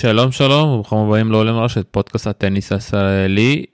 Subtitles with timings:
[0.00, 3.64] שלום שלום וברוכים הבאים לעולם רשת פודקאסט הטניס הישראלי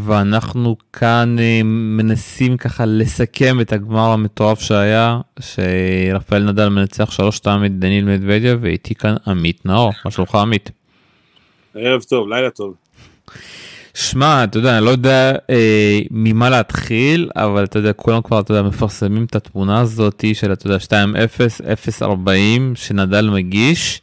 [0.00, 7.10] ואנחנו כאן אה, מנסים ככה לסכם את הגמר המטורף שהיה שרפאל נדל מנצח
[7.42, 10.70] 3-2 את דניל מדוודיה ואיתי כאן עמית נאור מה שלומך עמית?
[11.74, 12.74] ערב טוב לילה טוב.
[13.94, 18.52] שמע אתה יודע אני לא יודע אה, ממה להתחיל אבל אתה יודע כולם כבר אתה
[18.52, 20.78] יודע מפרסמים את התמונה הזאתי של אתה יודע
[21.98, 22.06] 2-0 0-40
[22.74, 24.02] שנדל מגיש.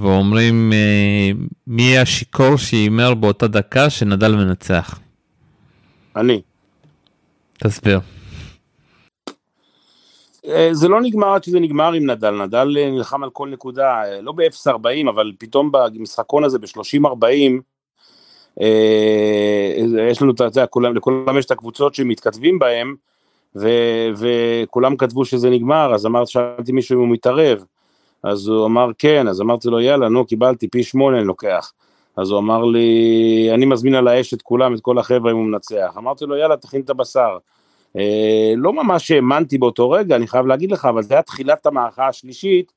[0.00, 1.30] ואומרים אה,
[1.66, 5.00] מי יהיה השיכור שהימר באותה דקה שנדל מנצח.
[6.16, 6.42] אני.
[7.58, 8.00] תסביר.
[10.48, 14.02] אה, זה לא נגמר עד שזה נגמר עם נדל, נדל אה, נלחם על כל נקודה,
[14.22, 17.60] לא ב-0.40 אבל פתאום במשחקון הזה ב-30-40
[20.10, 22.94] יש לנו, אתה יודע, לכולם יש את הקבוצות שמתכתבים בהם
[24.16, 27.64] וכולם כתבו שזה נגמר, אז אמרתי, שאלתי מישהו אם הוא מתערב,
[28.26, 31.72] אז הוא אמר כן, אז אמרתי לו יאללה נו קיבלתי פי שמונה אני לוקח.
[32.16, 35.44] אז הוא אמר לי, אני מזמין על האש את כולם, את כל החבר'ה אם הוא
[35.44, 35.94] מנצח.
[35.98, 37.38] אמרתי לו יאללה תכין את הבשר.
[37.96, 42.08] אה, לא ממש האמנתי באותו רגע, אני חייב להגיד לך, אבל זה היה תחילת המערכה
[42.08, 42.72] השלישית,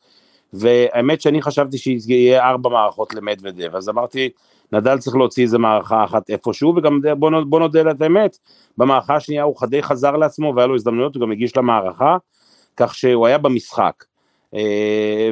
[0.53, 4.29] והאמת שאני חשבתי שיהיה ארבע מערכות למדוודב, אז אמרתי,
[4.71, 8.37] נדל צריך להוציא איזה מערכה אחת איפשהו, וגם בוא, בוא נודה את האמת,
[8.77, 12.17] במערכה השנייה הוא די חזר לעצמו והיה לו הזדמנויות, הוא גם הגיש למערכה,
[12.77, 14.03] כך שהוא היה במשחק.
[14.55, 15.30] אה,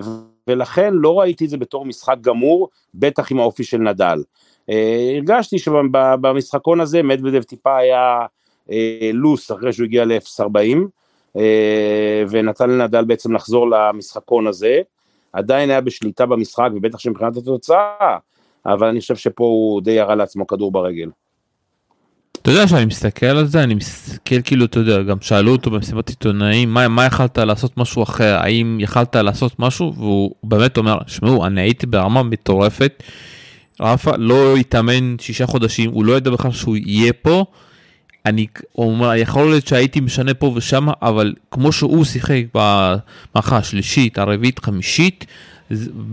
[0.47, 4.23] ולכן לא ראיתי את זה בתור משחק גמור, בטח עם האופי של נדל.
[4.69, 8.19] אה, הרגשתי שבמשחקון הזה מדוודב טיפה היה
[8.71, 11.39] אה, לוס אחרי שהוא הגיע ל-0.40,
[12.29, 14.81] ונתן לנדל בעצם לחזור למשחקון הזה,
[15.33, 18.17] עדיין היה בשליטה במשחק ובטח שמבחינת התוצאה,
[18.65, 21.09] אבל אני חושב שפה הוא די ירה לעצמו כדור ברגל.
[22.47, 26.09] אתה יודע שאני מסתכל על זה אני מסתכל כאילו אתה יודע גם שאלו אותו במסיבת
[26.09, 31.45] עיתונאים מה, מה יכלת לעשות משהו אחר האם יכלת לעשות משהו והוא באמת אומר שמעו
[31.45, 33.03] אני הייתי ברמה מטורפת.
[33.79, 37.45] רפה לא התאמן שישה חודשים הוא לא ידע בכלל שהוא יהיה פה.
[38.25, 44.59] אני אומר יכול להיות שהייתי משנה פה ושם אבל כמו שהוא שיחק במערכה השלישית הרביעית
[44.59, 45.25] חמישית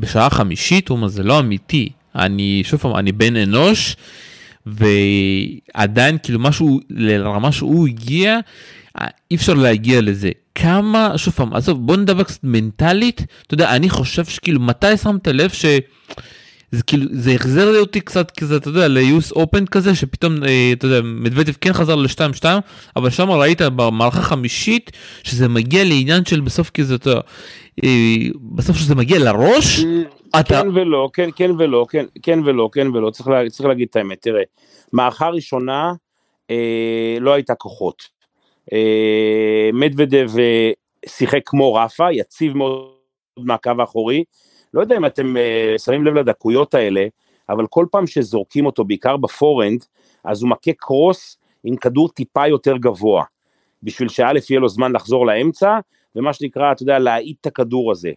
[0.00, 3.97] בשעה חמישית הוא אומר זה לא אמיתי אני שוב פעם אני בן אנוש.
[4.66, 8.38] ועדיין כאילו משהו לרמה שהוא הגיע
[9.30, 10.30] אי אפשר להגיע לזה.
[10.54, 13.25] כמה שוב פעם עזוב בוא נדבר קצת מנטלית.
[13.47, 15.64] אתה יודע אני חושב שכאילו מתי שמת לב ש...
[16.75, 20.70] זה כאילו זה החזר לי אותי קצת כזה אתה יודע ליוס אופן כזה שפתאום אה,
[20.72, 22.44] אתה יודע מדוודב כן חזר ל-2-2
[22.96, 24.91] אבל שם ראית במערכה חמישית
[25.22, 27.20] שזה מגיע לעניין של בסוף כזה אתה יודע,
[28.54, 29.84] בסוף שזה מגיע לראש
[30.40, 30.62] אתה...
[30.62, 33.96] כן ולא, כן, כן ולא, כן, כן ולא, כן ולא, צריך, לה, צריך להגיד את
[33.96, 34.42] האמת, תראה,
[34.92, 35.92] מערכה ראשונה
[36.50, 38.02] אה, לא הייתה כוחות.
[38.72, 40.70] אה, מדוודב אה,
[41.06, 42.88] שיחק כמו רפה, יציב מאוד
[43.38, 44.24] מהקו האחורי,
[44.74, 47.06] לא יודע אם אתם אה, שמים לב לדקויות האלה,
[47.48, 49.84] אבל כל פעם שזורקים אותו, בעיקר בפורנד,
[50.24, 53.24] אז הוא מכה קרוס עם כדור טיפה יותר גבוה,
[53.82, 55.78] בשביל שא' יהיה לו זמן לחזור לאמצע,
[56.16, 58.10] ומה שנקרא, אתה יודע, להאיט את הכדור הזה.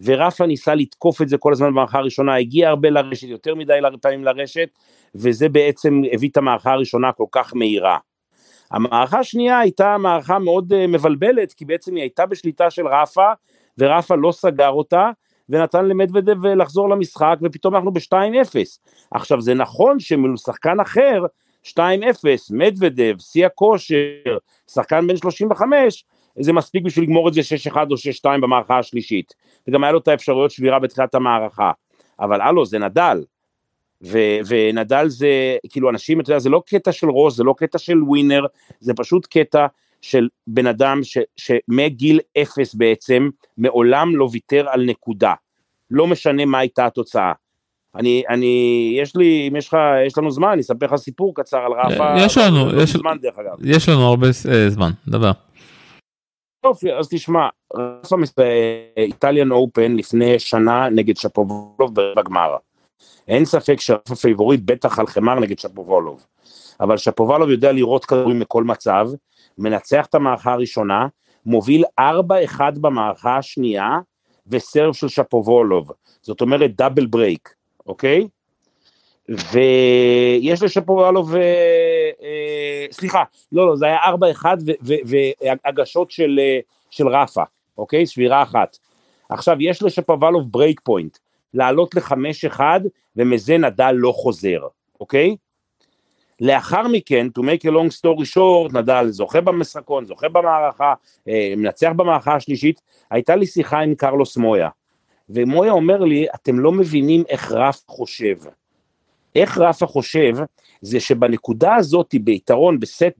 [0.00, 4.24] ורפה ניסה לתקוף את זה כל הזמן במערכה הראשונה, הגיע הרבה לרשת, יותר מדי פעמים
[4.24, 4.68] לרשת,
[5.14, 7.98] וזה בעצם הביא את המערכה הראשונה כל כך מהירה.
[8.70, 13.32] המערכה השנייה הייתה מערכה מאוד uh, מבלבלת, כי בעצם היא הייתה בשליטה של רפה,
[13.78, 15.10] ורפה לא סגר אותה,
[15.48, 18.54] ונתן למדוודב לחזור למשחק, ופתאום אנחנו ב-2-0.
[19.10, 21.24] עכשיו זה נכון שמול שחקן אחר,
[21.66, 21.80] 2-0,
[22.50, 24.36] מדוודב, שיא הכושר,
[24.70, 26.04] שחקן בן 35,
[26.40, 27.40] זה מספיק בשביל לגמור את זה
[27.72, 29.34] 6-1 או 6-2 במערכה השלישית.
[29.68, 31.70] וגם היה לו את האפשרויות שבירה בתחילת המערכה.
[32.20, 33.24] אבל הלו, זה נדל.
[34.02, 37.78] ו- ונדל זה, כאילו אנשים, אתה יודע, זה לא קטע של ראש, זה לא קטע
[37.78, 38.46] של ווינר,
[38.80, 39.66] זה פשוט קטע
[40.00, 43.28] של בן אדם ש- שמגיל אפס בעצם,
[43.58, 45.32] מעולם לא ויתר על נקודה.
[45.90, 47.32] לא משנה מה הייתה התוצאה.
[47.96, 51.58] אני, אני, יש לי, אם יש לך, יש לנו זמן, אני אספר לך סיפור קצר
[51.58, 52.14] על רפה.
[52.18, 53.16] יש לנו, יש, זמן,
[53.64, 55.30] יש לנו הרבה אה, זמן, דבר.
[56.64, 62.56] יופי, אז תשמע, רפה ב Italian Open לפני שנה נגד שפובולוב ברבע גמר.
[63.28, 66.26] אין ספק שרפה פייבוריט בטח על חמר נגד שפובולוב.
[66.80, 69.08] אבל שפובולוב יודע לראות כדורים מכל מצב,
[69.58, 71.06] מנצח את המערכה הראשונה,
[71.46, 72.02] מוביל 4-1
[72.80, 73.98] במערכה השנייה,
[74.46, 75.90] ו serve של שפובולוב.
[76.22, 77.54] זאת אומרת double break,
[77.86, 78.28] אוקיי?
[79.28, 81.40] ויש לשפובולוב, אה,
[82.22, 83.22] אה, סליחה,
[83.52, 83.98] לא, לא, זה היה
[84.42, 84.44] 4-1
[84.82, 86.58] והגשות של, אה,
[86.90, 87.42] של רפה,
[87.78, 88.06] אוקיי?
[88.06, 88.78] שבירה אחת.
[89.28, 91.18] עכשיו, יש לשפובולוב break point,
[91.54, 92.60] לעלות ל-5-1,
[93.16, 94.60] ומזה נדל לא חוזר,
[95.00, 95.36] אוקיי?
[96.40, 100.94] לאחר מכן, to make a long story short, נדל זוכה במשחקון, זוכה במערכה,
[101.56, 102.80] מנצח במערכה השלישית,
[103.10, 104.68] הייתה לי שיחה עם קרלוס מויה.
[105.28, 108.36] ומויה אומר לי, אתם לא מבינים איך רף חושב.
[109.34, 110.32] איך רפה חושב,
[110.80, 113.12] זה שבנקודה הזאת, ביתרון, בסט,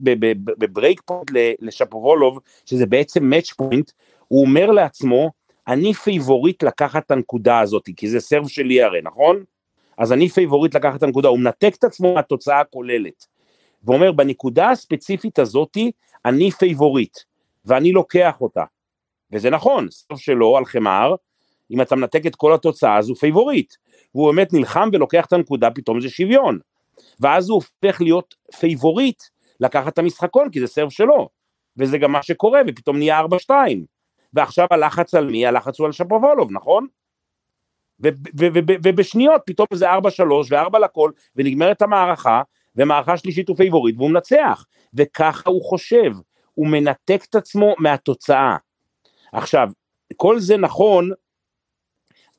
[0.59, 3.91] ב break point לשפובולוב, שזה בעצם match point,
[4.27, 5.31] הוא אומר לעצמו,
[5.67, 9.43] אני פייבוריט לקחת את הנקודה הזאת, כי זה serve שלי הרי, נכון?
[9.97, 13.25] אז אני פייבוריט לקחת את הנקודה, הוא מנתק את עצמו מהתוצאה הכוללת.
[13.83, 15.91] ואומר, בנקודה הספציפית הזאתי,
[16.25, 17.17] אני פייבוריט,
[17.65, 18.63] ואני לוקח אותה.
[19.31, 21.15] וזה נכון, serve שלו על חמר,
[21.71, 23.73] אם אתה מנתק את כל התוצאה, אז הוא פייבוריט.
[24.15, 26.59] והוא באמת נלחם ולוקח את הנקודה, פתאום זה שוויון.
[27.19, 29.23] ואז הוא הופך להיות פייבוריט
[29.59, 31.29] לקחת את המשחקון, כי זה serve שלו.
[31.77, 33.51] וזה גם מה שקורה, ופתאום נהיה 4-2.
[34.33, 35.45] ועכשיו הלחץ על מי?
[35.45, 36.87] הלחץ הוא על שפובולוב, נכון?
[38.83, 39.97] ובשניות פתאום זה 4-3
[40.49, 42.41] ו-4 לכל, ונגמרת המערכה,
[42.75, 44.65] ומערכה שלישית הוא פייבוריט והוא מנצח.
[44.93, 46.11] וככה הוא חושב,
[46.53, 48.57] הוא מנתק את עצמו מהתוצאה.
[49.33, 49.69] עכשיו,
[50.15, 51.11] כל זה נכון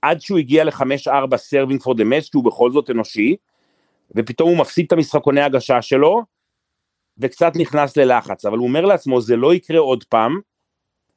[0.02, 3.36] עד שהוא הגיע ל-5-4 serving for the match, כי הוא בכל זאת אנושי,
[4.16, 6.22] ופתאום הוא מפסיד את המשחקוני הגשה שלו,
[7.18, 10.40] וקצת נכנס ללחץ, אבל הוא אומר לעצמו, זה לא יקרה עוד פעם,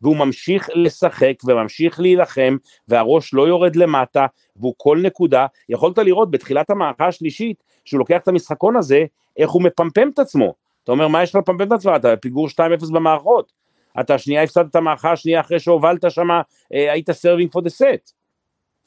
[0.02, 6.70] והוא ממשיך לשחק וממשיך להילחם, והראש לא יורד למטה, והוא כל נקודה, יכולת לראות בתחילת
[6.70, 9.06] המערכה השלישית, שהוא לוקח את המשחקון הזה,
[9.38, 10.54] איך הוא מפמפם את עצמו.
[10.84, 11.94] אתה אומר, מה יש לך לפמפם את עצמך?
[11.96, 13.52] אתה פיגור 2-0 במערכות.
[14.00, 16.42] אתה שנייה הפסדת את המערכה השנייה אחרי שהובלת שמה,
[16.74, 18.19] אה, היית serving for the set.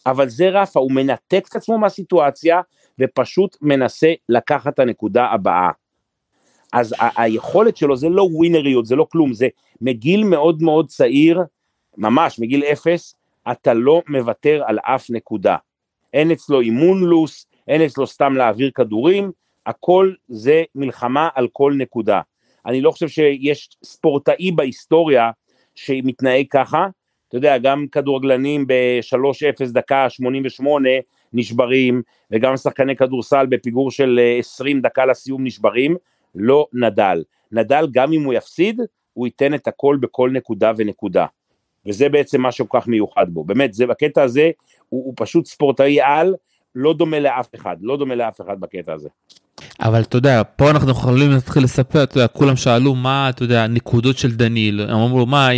[0.07, 2.61] אבל זה רפה, הוא מנתק את עצמו מהסיטואציה
[2.99, 5.71] ופשוט מנסה לקחת את הנקודה הבאה.
[6.73, 9.49] אז ה- היכולת שלו זה לא ווינריות, זה לא כלום, זה
[9.81, 11.41] מגיל מאוד מאוד צעיר,
[11.97, 13.15] ממש מגיל אפס,
[13.53, 15.57] אתה לא מוותר על אף נקודה.
[16.13, 19.31] אין אצלו אימון לוס, אין אצלו סתם להעביר כדורים,
[19.67, 22.21] הכל זה מלחמה על כל נקודה.
[22.67, 25.31] אני לא חושב שיש ספורטאי בהיסטוריה
[25.75, 26.87] שמתנהג ככה,
[27.33, 30.89] אתה יודע, גם כדורגלנים ב-3-0 דקה 88
[31.33, 35.97] נשברים, וגם שחקני כדורסל בפיגור של 20 אה, דקה לסיום נשברים,
[36.35, 37.23] לא נדל.
[37.53, 38.81] נדל, גם אם הוא יפסיד,
[39.13, 41.27] הוא ייתן את הכל בכל נקודה ונקודה.
[41.87, 43.45] וזה בעצם מה שכל כך מיוחד בו.
[43.45, 44.51] באמת, זה בקטע הזה,
[44.89, 46.35] הוא, הוא פשוט ספורטאי על,
[46.75, 49.09] לא דומה לאף אחד, לא דומה לאף אחד בקטע הזה.
[49.81, 53.65] אבל אתה יודע, פה אנחנו יכולים להתחיל לספר, אתה יודע, כולם שאלו מה, אתה יודע,
[53.65, 55.49] הנקודות של דניל, הם אמרו מה,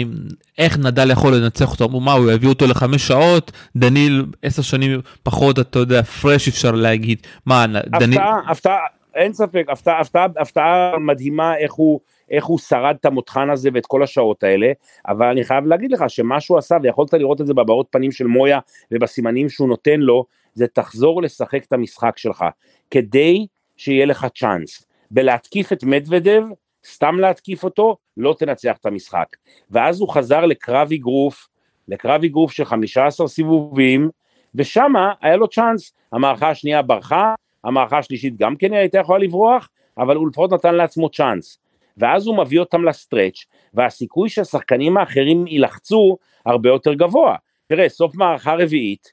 [0.58, 5.00] איך נדל יכול לנצח אותו, אמרו מה, הוא יביא אותו לחמש שעות, דניל עשר שנים
[5.22, 7.66] פחות, אתה יודע, פרש אפשר להגיד, מה,
[8.00, 8.18] דניל...
[8.18, 8.78] הפתעה, הפתעה,
[9.14, 12.00] אין ספק, הפתעה, הפתעה, הפתעה מדהימה איך הוא...
[12.30, 14.72] איך הוא שרד את המותחן הזה ואת כל השעות האלה,
[15.08, 18.26] אבל אני חייב להגיד לך שמה שהוא עשה, ויכולת לראות את זה בבעות פנים של
[18.26, 18.58] מויה
[18.90, 20.24] ובסימנים שהוא נותן לו,
[20.54, 22.44] זה תחזור לשחק את המשחק שלך,
[22.90, 24.86] כדי שיהיה לך צ'אנס.
[25.10, 26.42] בלהתקיף את מדוודב,
[26.86, 29.26] סתם להתקיף אותו, לא תנצח את המשחק.
[29.70, 31.48] ואז הוא חזר לקרב אגרוף,
[31.88, 34.10] לקרב אגרוף של 15 סיבובים,
[34.54, 35.92] ושמה היה לו צ'אנס.
[36.12, 37.34] המערכה השנייה ברחה,
[37.64, 39.68] המערכה השלישית גם כן הייתה יכולה לברוח,
[39.98, 41.58] אבל הוא לפחות נתן לעצמו צ'אנס.
[41.96, 43.44] ואז הוא מביא אותם לסטרץ',
[43.74, 46.16] והסיכוי שהשחקנים האחרים יילחצו
[46.46, 47.36] הרבה יותר גבוה.
[47.66, 49.12] תראה, סוף מערכה רביעית,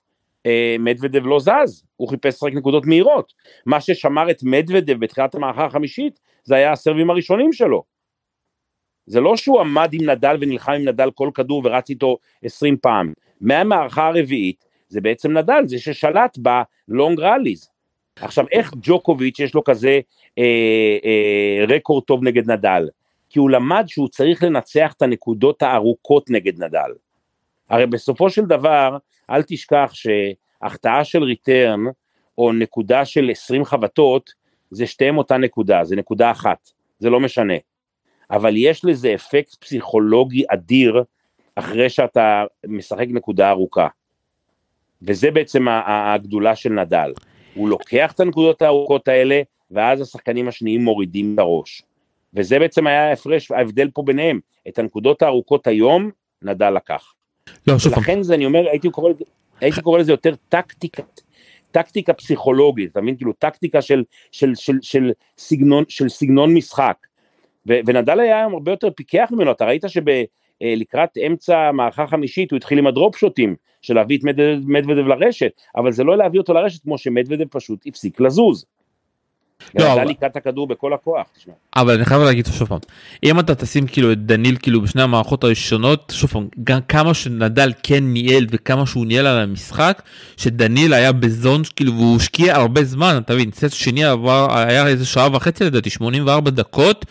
[0.80, 3.34] מדוודב לא זז, הוא חיפש רק נקודות מהירות.
[3.66, 7.84] מה ששמר את מדוודב בתחילת המערכה החמישית, זה היה הסרבים הראשונים שלו.
[9.06, 13.14] זה לא שהוא עמד עם נדל ונלחם עם נדל כל כדור ורץ איתו 20 פעם.
[13.42, 16.38] מהמערכה הרביעית, זה בעצם נדל, זה ששלט
[16.88, 17.70] בלונג ראליז.
[18.16, 20.00] עכשיו, איך ג'וקוביץ' יש לו כזה
[20.38, 22.90] אה, אה, רקורד טוב נגד נדל?
[23.30, 26.92] כי הוא למד שהוא צריך לנצח את הנקודות הארוכות נגד נדל.
[27.72, 28.98] הרי בסופו של דבר,
[29.30, 31.84] אל תשכח שהחטאה של ריטרן,
[32.38, 34.34] או נקודה של 20 חבטות,
[34.72, 37.54] זה שתיהם אותה נקודה, זה נקודה אחת, זה לא משנה.
[38.32, 41.04] אבל יש לזה אפקט פסיכולוגי אדיר,
[41.56, 43.88] אחרי שאתה משחק נקודה ארוכה.
[45.02, 47.14] וזה בעצם הגדולה של נדל.
[47.54, 51.84] הוא לוקח את הנקודות הארוכות האלה, ואז השחקנים השניים מורידים את הראש.
[52.34, 54.40] וזה בעצם היה ההפרש, ההבדל פה ביניהם.
[54.68, 56.10] את הנקודות הארוכות היום,
[56.42, 57.14] נדל לקח.
[57.68, 59.12] לא, שוב לכן זה, אני אומר, הייתי קורא,
[59.62, 61.04] הייתי קורא לזה יותר טקטיקה,
[61.72, 63.16] טקטיקה פסיכולוגית, אתה מבין?
[63.16, 66.98] כאילו טקטיקה של, של, של, של, סגנון, של סגנון משחק.
[67.70, 72.52] ו, ונדל היה היום הרבה יותר פיקח ממנו, אתה ראית שלקראת אה, אמצע המערכה החמישית
[72.52, 74.24] הוא התחיל עם הדרופ שוטים, של להביא את
[74.66, 78.66] מדוודב לרשת, אבל זה לא להביא אותו לרשת כמו שמדוודב פשוט הפסיק לזוז.
[79.80, 80.04] לא, אבל...
[80.04, 81.28] לקראת הכדור בכל הכוח.
[81.38, 81.54] תשמע.
[81.76, 82.80] אבל אני חייב להגיד שוב פעם,
[83.24, 87.72] אם אתה תשים כאילו את דניל כאילו בשני המערכות הראשונות, שוב פעם, גם כמה שנדל
[87.84, 90.02] כן ניהל וכמה שהוא ניהל על המשחק,
[90.38, 95.06] שדניל היה בזון כאילו והוא השקיע הרבה זמן, אתה מבין, סט שני עבר, היה איזה
[95.06, 97.06] שעה וחצי לדעתי, 84 דקות,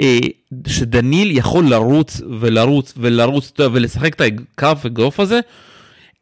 [0.00, 0.18] אה,
[0.66, 5.40] שדניל יכול לרוץ ולרוץ ולרוץ ולשחק את הקרב אגרוף הזה.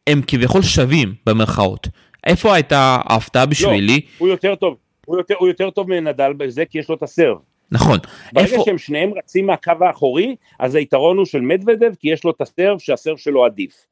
[0.07, 1.87] הם כביכול שווים במרכאות.
[2.25, 3.93] איפה הייתה ההפתעה בשבילי?
[3.93, 4.75] לא, הוא יותר טוב,
[5.05, 7.37] הוא יותר, הוא יותר טוב מנדל בזה כי יש לו את הסרב.
[7.71, 7.97] נכון.
[8.33, 8.63] ברגע איפה...
[8.65, 12.79] שהם שניהם רצים מהקו האחורי, אז היתרון הוא של מדוודב כי יש לו את הסרב
[12.79, 13.85] שהסרב שלו עדיף.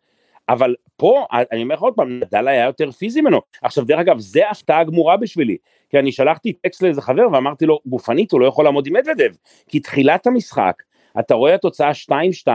[0.50, 3.42] אבל פה, אני אומר לך עוד פעם, נדל היה יותר פיזי ממנו.
[3.62, 5.58] עכשיו, דרך אגב, זה הפתעה גמורה בשבילי.
[5.90, 9.32] כי אני שלחתי טקסט לאיזה חבר ואמרתי לו, גופנית הוא לא יכול לעמוד עם מדוודב.
[9.68, 10.84] כי תחילת המשחק,
[11.20, 11.92] אתה רואה התוצאה
[12.46, 12.48] 2-2,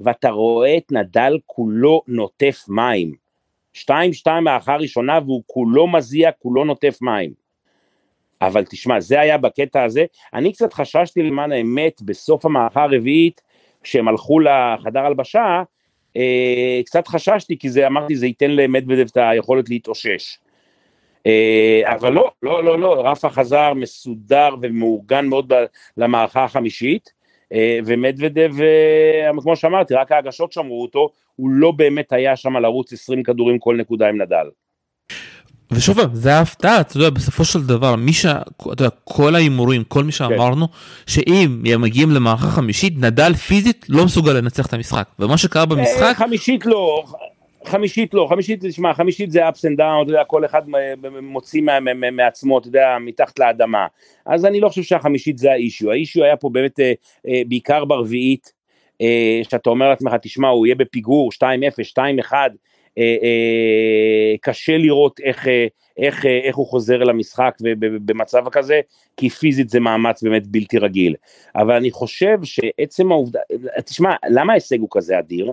[0.00, 3.12] ואתה רואה את נדל כולו נוטף מים.
[3.76, 3.90] 2-2
[4.42, 7.47] מהארכה הראשונה והוא כולו מזיע, כולו נוטף מים.
[8.42, 10.04] אבל תשמע, זה היה בקטע הזה.
[10.34, 13.40] אני קצת חששתי למען האמת בסוף המערכה הרביעית,
[13.82, 15.62] כשהם הלכו לחדר הלבשה,
[16.16, 20.38] אה, קצת חששתי כי זה אמרתי זה ייתן למדוודב את היכולת להתאושש.
[21.26, 25.52] אה, אבל לא, לא, לא, לא, רפה חזר מסודר ומאורגן מאוד
[25.96, 27.12] למערכה החמישית,
[27.52, 28.50] אה, ומדוודב,
[29.42, 33.76] כמו שאמרתי, רק ההגשות שמרו אותו, הוא לא באמת היה שם לרוץ 20 כדורים כל
[33.76, 34.48] נקודה עם נדל.
[35.70, 38.26] ושוב זה ההפתעה אתה יודע בסופו של דבר מי ש...
[38.26, 40.74] אתה יודע, כל ההימורים כל מי שאמרנו כן.
[41.06, 45.08] שאם הם מגיעים למערכה חמישית נדל פיזית לא מסוגל לנצח את המשחק.
[45.18, 47.04] ומה שקרה במשחק חמישית לא
[47.64, 50.62] חמישית לא חמישית תשמע חמישית זה ups and down אתה יודע כל אחד
[51.22, 53.86] מוציא מה, מה, מעצמו אתה יודע מתחת לאדמה.
[54.26, 56.92] אז אני לא חושב שהחמישית זה האישיו האישיו היה פה באמת אה,
[57.28, 58.52] אה, בעיקר ברביעית
[59.00, 61.36] אה, שאתה אומר לעצמך תשמע הוא יהיה בפיגור 2-0
[61.92, 62.08] 2-1 אה,
[62.38, 62.46] אה,
[64.40, 68.80] קשה לראות איך, אה, איך, איך הוא חוזר למשחק במצב כזה,
[69.16, 71.14] כי פיזית זה מאמץ באמת בלתי רגיל.
[71.54, 73.40] אבל אני חושב שעצם העובדה,
[73.84, 75.52] תשמע, למה ההישג הוא כזה אדיר?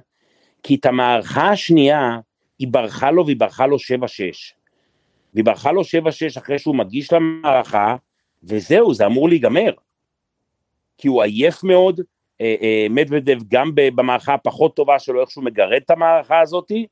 [0.64, 2.20] כי את המערכה השנייה,
[2.60, 3.80] היא ברחה לו והיא ברחה לו 7-6.
[5.34, 5.86] והיא ברחה לו 7-6
[6.38, 7.96] אחרי שהוא מגיש למערכה,
[8.44, 9.72] וזהו, זה אמור להיגמר.
[10.98, 12.02] כי הוא עייף מאוד,
[12.90, 16.88] מדוודב גם במערכה הפחות טובה שלו, איך שהוא מגרד את המערכה הזאתי,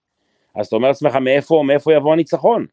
[0.56, 2.66] אז אתה אומר לעצמך מאיפה, מאיפה יבוא הניצחון?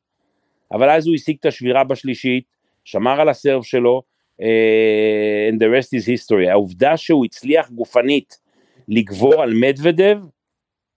[0.73, 2.45] אבל אז הוא השיג את השבירה בשלישית,
[2.85, 4.03] שמר על הסרב שלו,
[4.41, 4.45] uh,
[5.53, 6.51] and the rest is history.
[6.51, 8.39] העובדה שהוא הצליח גופנית
[8.89, 10.19] לגבור על מדוודב,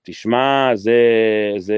[0.03, 1.01] תשמע, זה,
[1.57, 1.77] זה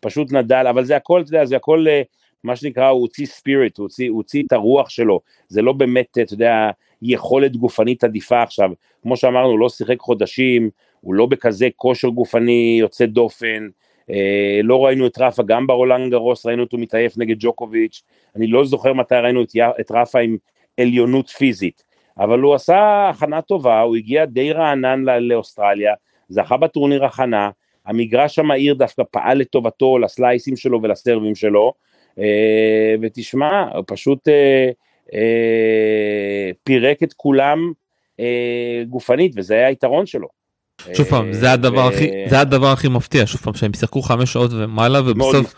[0.00, 2.04] פשוט נדל, אבל זה הכל, אתה יודע, זה הכל, uh,
[2.44, 6.18] מה שנקרא, הוא הוציא ספיריט, הוא הוציא, הוא הוציא את הרוח שלו, זה לא באמת,
[6.18, 6.70] אתה יודע,
[7.02, 8.70] יכולת גופנית עדיפה עכשיו,
[9.02, 10.70] כמו שאמרנו, הוא לא שיחק חודשים,
[11.00, 13.68] הוא לא בכזה כושר גופני יוצא דופן, אה,
[14.62, 18.02] לא ראינו את רפה, גם ברולנד גרוס ראינו אותו מתעייף נגד ג'וקוביץ',
[18.36, 20.36] אני לא זוכר מתי ראינו את, את רפה עם
[20.80, 21.82] עליונות פיזית,
[22.18, 25.94] אבל הוא עשה הכנה טובה, הוא הגיע די רענן לאוסטרליה,
[26.28, 27.50] זכה בטורניר הכנה,
[27.86, 31.72] המגרש המהיר דווקא פעל לטובתו, לסלייסים שלו ולסרבים שלו,
[32.18, 34.70] אה, ותשמע, הוא פשוט אה,
[36.64, 37.72] פירק את כולם
[38.88, 40.28] גופנית, וזה היה היתרון שלו.
[40.94, 44.50] שוב פעם זה הדבר הכי זה הדבר הכי מפתיע שוב פעם שהם שיחקו חמש שעות
[44.54, 45.54] ומעלה ובסוף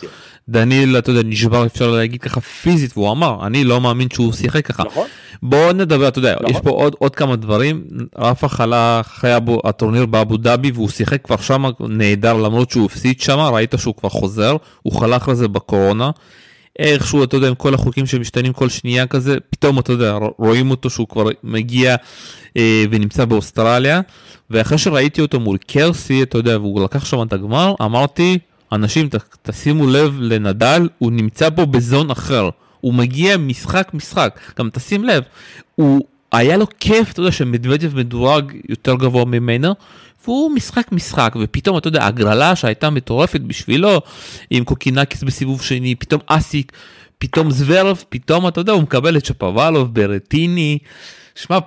[0.48, 4.66] דניל אתה יודע נשבר אפשר להגיד ככה פיזית והוא אמר אני לא מאמין שהוא שיחק
[4.66, 5.06] ככה נכון.
[5.42, 6.62] בוא נדבר אתה יודע יש נכון.
[6.62, 7.84] פה עוד עוד כמה דברים
[8.18, 9.30] רפה חלה אחרי
[9.64, 14.08] הטורניר באבו דאבי והוא שיחק כבר שם נהדר למרות שהוא הפסיד שם ראית שהוא כבר
[14.08, 16.10] חוזר הוא חלה אחרי זה בקורונה.
[16.78, 20.90] איכשהו אתה יודע עם כל החוקים שמשתנים כל שנייה כזה פתאום אתה יודע רואים אותו
[20.90, 21.96] שהוא כבר מגיע
[22.56, 24.00] אה, ונמצא באוסטרליה.
[24.50, 28.38] ואחרי שראיתי אותו מול קרסי אתה יודע והוא לקח שם את הגמר אמרתי
[28.72, 32.50] אנשים ת, תשימו לב לנדל הוא נמצא פה ב zone אחר.
[32.80, 34.40] הוא מגיע משחק משחק.
[34.58, 35.22] גם תשים לב
[35.74, 39.74] הוא היה לו כיף אתה יודע שמדוודב מדורג יותר גבוה ממנו
[40.28, 44.00] והוא משחק משחק ופתאום אתה יודע הגרלה שהייתה מטורפת בשבילו
[44.50, 46.72] עם קוקינקיס בסיבוב שני פתאום אסיק
[47.18, 50.78] פתאום זוורף פתאום אתה יודע הוא מקבל את שפובולוב ברטיני.
[51.34, 51.58] שמע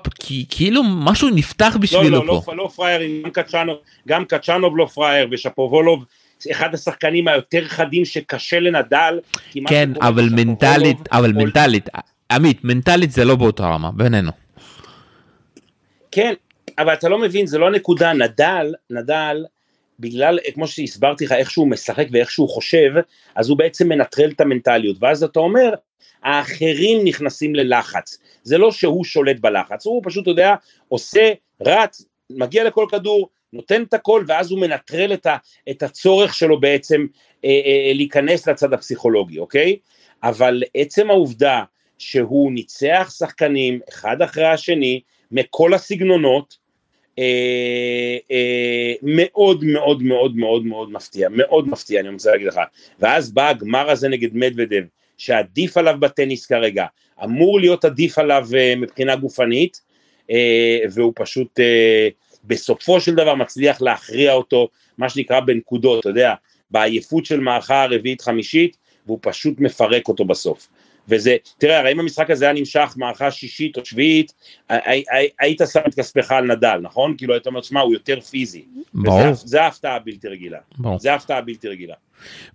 [0.49, 2.53] כאילו משהו נפתח בשבילו לא, לא, פה.
[2.53, 3.77] לא, לא פראיירים גם קצ'אנוב
[4.07, 6.05] גם קצ'אנוב לא פראייר ושפובולוב
[6.51, 9.19] אחד השחקנים היותר חדים שקשה לנדל.
[9.67, 11.89] כן אבל מנטלית אבל מנטלית
[12.31, 14.31] עמית מנטלית זה לא באותה רמה בינינו.
[16.11, 16.33] כן
[16.81, 19.45] אבל אתה לא מבין, זה לא הנקודה, נדל, נדל,
[19.99, 22.91] בגלל, כמו שהסברתי לך, איך שהוא משחק ואיך שהוא חושב,
[23.35, 25.73] אז הוא בעצם מנטרל את המנטליות, ואז אתה אומר,
[26.23, 30.55] האחרים נכנסים ללחץ, זה לא שהוא שולט בלחץ, הוא פשוט, אתה יודע,
[30.87, 35.37] עושה, רץ, מגיע לכל כדור, נותן את הכל, ואז הוא מנטרל את, ה,
[35.69, 37.05] את הצורך שלו בעצם
[37.45, 39.77] אה, אה, להיכנס לצד הפסיכולוגי, אוקיי?
[40.23, 41.63] אבל עצם העובדה
[41.97, 46.60] שהוא ניצח שחקנים אחד אחרי השני, מכל הסגנונות, אה, אה,
[49.01, 52.59] מאוד מאוד מאוד מאוד מאוד מפתיע, מאוד מפתיע אני רוצה להגיד לך,
[52.99, 54.83] ואז בא הגמר הזה נגד מדוודב,
[55.17, 56.85] שעדיף עליו בטניס כרגע,
[57.23, 59.81] אמור להיות עדיף עליו אה, מבחינה גופנית,
[60.31, 62.07] אה, והוא פשוט אה,
[62.43, 66.33] בסופו של דבר מצליח להכריע אותו, מה שנקרא בנקודות, אתה יודע,
[66.71, 70.67] בעייפות של מערכה הרביעית חמישית, והוא פשוט מפרק אותו בסוף.
[71.07, 74.33] וזה, תראה, הרי אם המשחק הזה היה נמשך מערכה שישית או שביעית,
[75.39, 77.17] היית שם את כספך על נדל, נכון?
[77.17, 78.65] כאילו היית אומר, שמע, הוא יותר פיזי.
[78.93, 79.33] ברור.
[79.33, 80.59] זה ההפתעה הבלתי רגילה.
[80.77, 80.99] ברור.
[80.99, 81.95] זה ההפתעה הבלתי רגילה.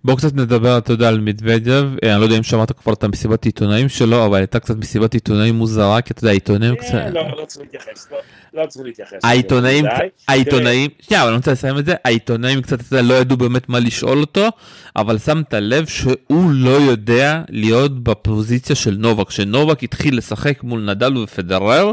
[0.03, 3.03] בואו קצת נדבר, אתה יודע, על מדוודב, אה, אני לא יודע אם שמעת כבר את
[3.03, 7.13] המסיבת עיתונאים שלו, אבל הייתה קצת מסיבת עיתונאים מוזרה, כי אתה יודע, העיתונאים כן, קצת...
[7.13, 8.17] לא, לא צריך להתייחס, לא-
[8.61, 9.17] לא צריך להתייחס.
[9.23, 9.85] העיתונאים.
[10.27, 13.69] העיתונאים, שנייה, אבל אני רוצה לסיים את זה, העיתונאים קצת, אתה יודע, לא ידעו באמת
[13.69, 14.47] מה לשאול אותו,
[14.95, 21.17] אבל שמת לב שהוא לא יודע להיות בפוזיציה של נובק, שנובק התחיל לשחק מול נדל
[21.17, 21.91] ופדרר,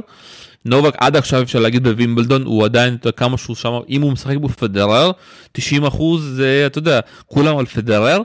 [0.64, 4.12] נובק עד עכשיו אפשר להגיד בווימבלדון הוא עדיין אתה יודע, כמה שהוא שם אם הוא
[4.12, 5.11] משחק בפדרר
[5.52, 8.23] 90 אחוז זה אתה יודע כולם על פדרר.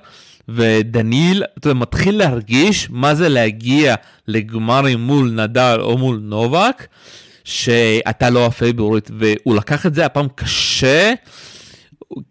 [0.55, 3.95] ודניל אתה יודע, מתחיל להרגיש מה זה להגיע
[4.27, 6.87] לגמרים מול נדל או מול נובק
[7.43, 11.13] שאתה לא הפייבוריט והוא לקח את זה הפעם קשה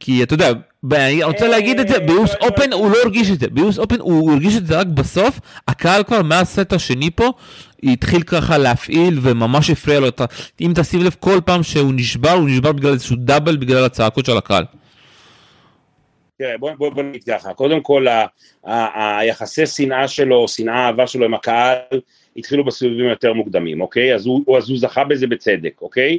[0.00, 0.52] כי אתה יודע,
[0.92, 3.78] אני רוצה להגיד את זה, ב US Open הוא לא הרגיש את זה, ב US
[3.78, 7.32] Open הוא הרגיש את זה רק בסוף, הקהל כבר מהסט השני פה
[7.82, 10.25] התחיל ככה להפעיל וממש הפריע לו, את ה-
[10.61, 14.37] אם תשים לב כל פעם שהוא נשבר, הוא נשבר בגלל איזשהו דאבל בגלל הצעקות של
[14.37, 14.64] הקהל.
[16.38, 18.26] תראה, בוא, בוא, בוא נגיד ככה, קודם כל ה-
[18.64, 21.76] ה- היחסי שנאה שלו, שנאה אהבה שלו עם הקהל,
[22.37, 24.14] התחילו בסיבובים יותר מוקדמים, אוקיי?
[24.14, 26.18] אז הוא, אז הוא זכה בזה בצדק, אוקיי?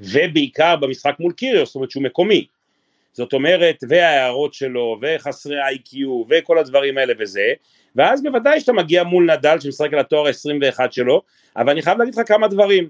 [0.00, 2.46] ובעיקר במשחק מול קיריוס, זאת אומרת שהוא מקומי.
[3.12, 7.52] זאת אומרת, וההערות שלו, וחסרי איי-קיו, וכל הדברים האלה וזה,
[7.96, 11.22] ואז בוודאי שאתה מגיע מול נדל שמשחק על התואר ה-21 שלו,
[11.56, 12.88] אבל אני חייב להגיד לך כמה דברים.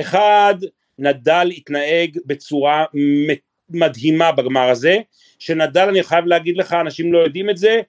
[0.00, 0.54] אחד,
[0.98, 2.84] נדל התנהג בצורה
[3.70, 4.98] מדהימה בגמר הזה,
[5.38, 7.80] שנדל, אני חייב להגיד לך, אנשים לא יודעים את זה,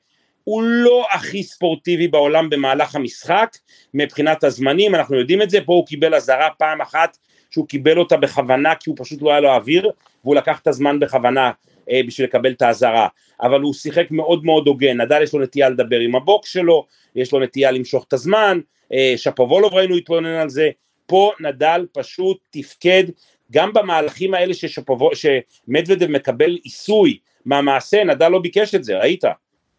[0.44, 3.58] הוא לא הכי ספורטיבי בעולם במהלך המשחק,
[3.94, 7.18] מבחינת הזמנים, אנחנו יודעים את זה, פה הוא קיבל אזהרה פעם אחת,
[7.50, 9.92] שהוא קיבל אותה בכוונה, כי הוא פשוט לא היה לו אוויר,
[10.24, 11.52] והוא לקח את הזמן בכוונה
[11.92, 13.08] אה, בשביל לקבל את האזהרה,
[13.42, 17.34] אבל הוא שיחק מאוד מאוד הוגן, נדל יש לו נטייה לדבר עם הבוקס שלו, יש
[17.34, 18.60] לו נטייה למשוך את הזמן,
[18.94, 20.70] אה, שפובולוב ראינו התלונן על זה,
[21.06, 23.04] פה נדל פשוט תפקד,
[23.52, 29.24] גם במהלכים האלה ששפובו, שמדוודב מקבל עיסוי מהמעשה, נדל לא ביקש את זה, ראית?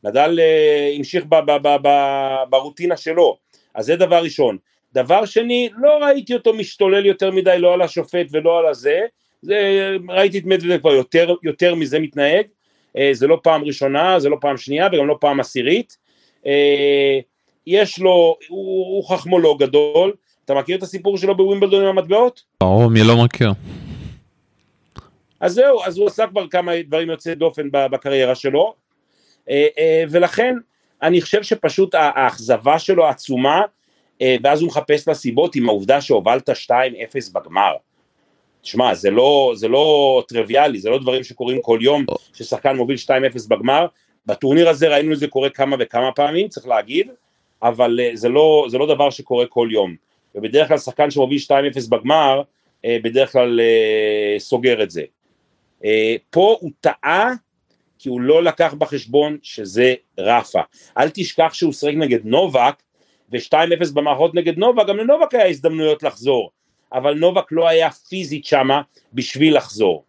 [0.05, 1.89] נדל אה, המשיך ב, ב, ב, ב,
[2.51, 3.37] ברוטינה שלו,
[3.75, 4.59] אז זה דבר ראשון.
[4.93, 9.01] דבר שני, לא ראיתי אותו משתולל יותר מדי, לא על השופט ולא על הזה,
[9.43, 12.47] זה, ראיתי את מדוודב כבר יותר, יותר מזה מתנהג,
[12.97, 15.97] אה, זה לא פעם ראשונה, זה לא פעם שנייה וגם לא פעם עשירית.
[16.47, 17.19] אה,
[17.67, 20.13] יש לו, הוא, הוא חכמולוג גדול,
[20.45, 22.43] אתה מכיר את הסיפור שלו בווימבלדון עם המטבעות?
[22.61, 23.53] ברור, מי לא מכיר.
[25.41, 28.75] אז זהו, אז הוא עשה כבר כמה דברים יוצאי דופן בקריירה שלו,
[29.51, 30.57] אה, ולכן
[31.03, 33.63] אני חושב שפשוט האכזבה שלו עצומה,
[34.43, 36.73] ואז הוא מחפש לה סיבות עם העובדה שהובלת 2-0
[37.33, 37.73] בגמר.
[38.67, 43.11] שמע, זה לא, זה לא טריוויאלי, זה לא דברים שקורים כל יום, ששחקן מוביל 2-0
[43.49, 43.87] בגמר,
[44.27, 47.11] בטורניר הזה ראינו את זה קורה כמה וכמה פעמים, צריך להגיד,
[47.63, 49.95] אבל אה, זה לא, זה לא דבר שקורה כל יום.
[50.35, 51.51] ובדרך כלל שחקן שמוביל 2-0
[51.89, 52.43] בגמר,
[52.85, 55.03] אה, בדרך כלל אה, סוגר את זה.
[56.31, 57.33] פה הוא טעה
[57.99, 60.61] כי הוא לא לקח בחשבון שזה רפה.
[60.99, 62.75] אל תשכח שהוא שיחק נגד נובק,
[63.33, 66.51] ו-2-0 במערכות נגד נובק, גם לנובק היה הזדמנויות לחזור,
[66.97, 68.83] אבל נובק לא היה פיזית שמה
[69.13, 70.05] בשביל לחזור.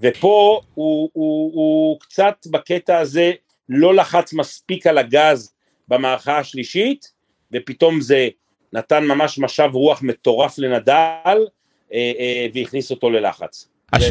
[0.00, 3.32] ופה הוא, הוא, הוא קצת בקטע הזה
[3.68, 5.54] לא לחץ מספיק על הגז
[5.88, 7.12] במערכה השלישית,
[7.52, 8.28] ופתאום זה
[8.72, 11.46] נתן ממש משב רוח מטורף לנדל,
[11.92, 13.68] אה, אה, והכניס אותו ללחץ.
[13.92, 14.10] הש...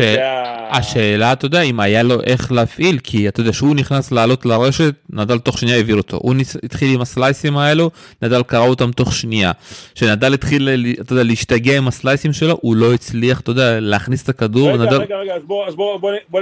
[0.71, 4.93] השאלה, אתה יודע, אם היה לו איך להפעיל, כי אתה יודע, שהוא נכנס לעלות לרשת,
[5.09, 6.17] נדל תוך שנייה העביר אותו.
[6.21, 6.57] הוא ניס...
[6.63, 7.91] התחיל עם הסלייסים האלו,
[8.21, 9.51] נדל קרא אותם תוך שנייה.
[9.95, 10.69] כשנדל התחיל,
[11.01, 14.83] אתה יודע, להשתגע עם הסלייסים שלו, הוא לא הצליח, אתה יודע, להכניס את הכדור, רגע,
[14.83, 15.01] נדל...
[15.01, 16.41] רגע, רגע, אז בוא, אז בוא, בוא, בוא,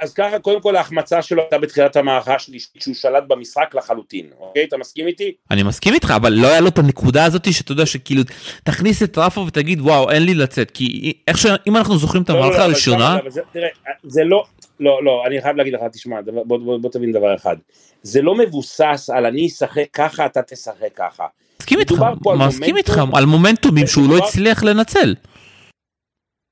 [0.00, 4.64] אז ככה, קודם כל ההחמצה שלו הייתה בתחילת המערכה השלישית, שהוא שלט במשחק לחלוטין, אוקיי?
[4.64, 5.32] אתה מסכים איתי?
[5.50, 8.22] אני מסכים איתך, אבל לא היה לו את הנקודה הזאת שאתה יודע שכאילו,
[8.64, 11.46] תכניס את רפה ותגיד, וואו, אין לי לצאת, כי איך ש...
[11.66, 13.68] אם אנחנו זוכרים את לא, לא, המערכה אבל הראשונה, זה- תראה,
[14.04, 14.44] זה לא,
[14.80, 17.56] לא, לא, אני חייב להגיד לך, תשמע, דבר- בוא, בוא, בוא תבין דבר אחד.
[18.02, 21.26] זה לא מבוסס על אני אשחק ככה, אתה תשחק ככה.
[21.60, 22.04] מסכים איתך,
[22.48, 23.00] מסכים איתך.
[23.14, 25.14] על מומנטומים שהוא לא הצליח לנצל.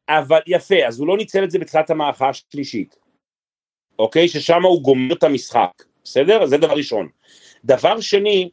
[0.09, 2.97] אבל יפה, אז הוא לא ניצל את זה בתחילת המערכה השלישית,
[3.99, 4.29] אוקיי?
[4.29, 5.71] ששם הוא גומר את המשחק,
[6.05, 6.47] בסדר?
[6.47, 7.09] זה דבר ראשון.
[7.65, 8.49] דבר שני,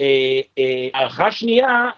[0.00, 1.90] אה, אה, הערכה שנייה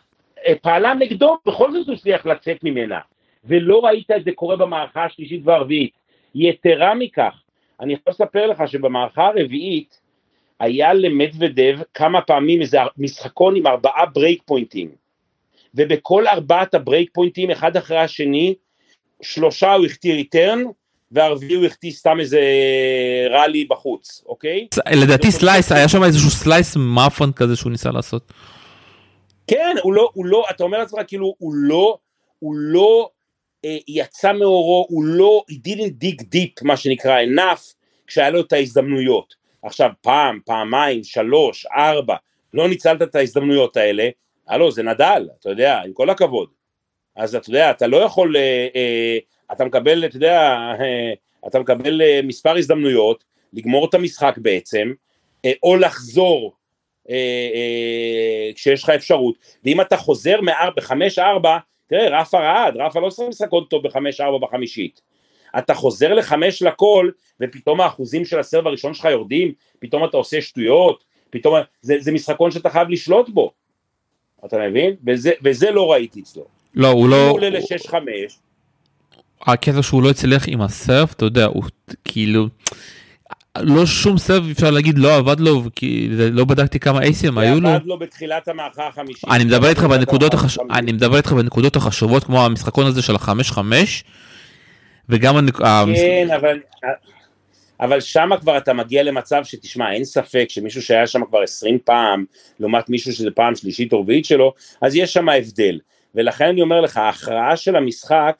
[0.46, 2.98] אה, פעלה נגדו, בכל זאת הוא הצליח לצאת ממנה,
[3.44, 5.92] ולא ראית את זה קורה במערכה השלישית והרביעית.
[6.34, 7.42] יתרה מכך,
[7.80, 10.00] אני יכול לספר לך שבמערכה הרביעית
[10.60, 14.90] היה למדוודב כמה פעמים איזה משחקון עם ארבעה break פוינטים,
[15.74, 18.54] ובכל ארבעת ה break פוינטים, אחד אחרי השני,
[19.22, 20.62] שלושה הוא החטיא return,
[21.10, 22.40] והרביעי הוא החטיא סתם איזה
[23.30, 24.66] rally בחוץ, אוקיי?
[24.96, 28.32] לדעתי slice, היה שם איזשהו slice מאפון כזה שהוא ניסה לעשות.
[29.46, 31.98] כן, הוא לא, הוא לא, אתה אומר לעצמך כאילו, הוא לא,
[32.38, 33.10] הוא לא
[33.64, 37.74] אה, יצא מאורו, הוא לא, he didn't dig deep, מה שנקרא, enough,
[38.06, 39.34] כשהיה לו את ההזדמנויות.
[39.62, 42.16] עכשיו, פעם, פעמיים, שלוש, ארבע,
[42.54, 44.08] לא ניצלת את ההזדמנויות האלה,
[44.48, 46.48] הלו, זה נדל, אתה יודע, עם כל הכבוד.
[47.16, 49.18] אז אתה יודע, אתה לא יכול, אה, אה,
[49.52, 50.40] אתה מקבל, אתה יודע,
[50.80, 51.12] אה,
[51.46, 54.92] אתה מקבל אה, מספר הזדמנויות, לגמור את המשחק בעצם,
[55.44, 56.52] אה, או לחזור
[58.54, 59.34] כשיש לך אפשרות,
[59.64, 64.20] ואם אתה חוזר מארבע, חמש ארבע, תראה, רפה רעד, רפה לא עושה משחקות טוב בחמש
[64.20, 65.00] ארבע בחמישית.
[65.58, 67.10] אתה חוזר לחמש לכל,
[67.40, 72.50] ופתאום האחוזים של הסרב הראשון שלך יורדים, פתאום אתה עושה שטויות, פתאום, זה, זה משחקון
[72.50, 73.52] שאתה חייב לשלוט בו,
[74.44, 74.96] אתה מבין?
[75.06, 76.44] וזה, וזה לא ראיתי אצלו.
[76.74, 77.28] לא, הוא לא...
[77.28, 78.38] הוא עולה לשש חמש.
[79.46, 81.64] הקטע שהוא לא הצליח עם הסרף, אתה יודע, הוא
[82.04, 82.48] כאילו...
[83.58, 87.68] לא שום סרב אפשר להגיד לא עבד לו כי לא בדקתי כמה אייסים היו לו.
[87.68, 89.30] עבד לו בתחילת המערכה החמישית.
[89.30, 90.58] אני מדבר איתך בנקודות החש...
[90.70, 94.04] אני מדבר איתך בנקודות החשובות כמו המשחקון הזה של החמש חמש.
[95.08, 95.56] וגם הנק...
[95.56, 96.58] כן אבל
[97.80, 102.24] אבל שמה כבר אתה מגיע למצב שתשמע אין ספק שמישהו שהיה שם כבר 20 פעם
[102.60, 105.78] לעומת מישהו שזה פעם שלישית או רביעית שלו אז יש שם הבדל
[106.14, 108.36] ולכן אני אומר לך ההכרעה של המשחק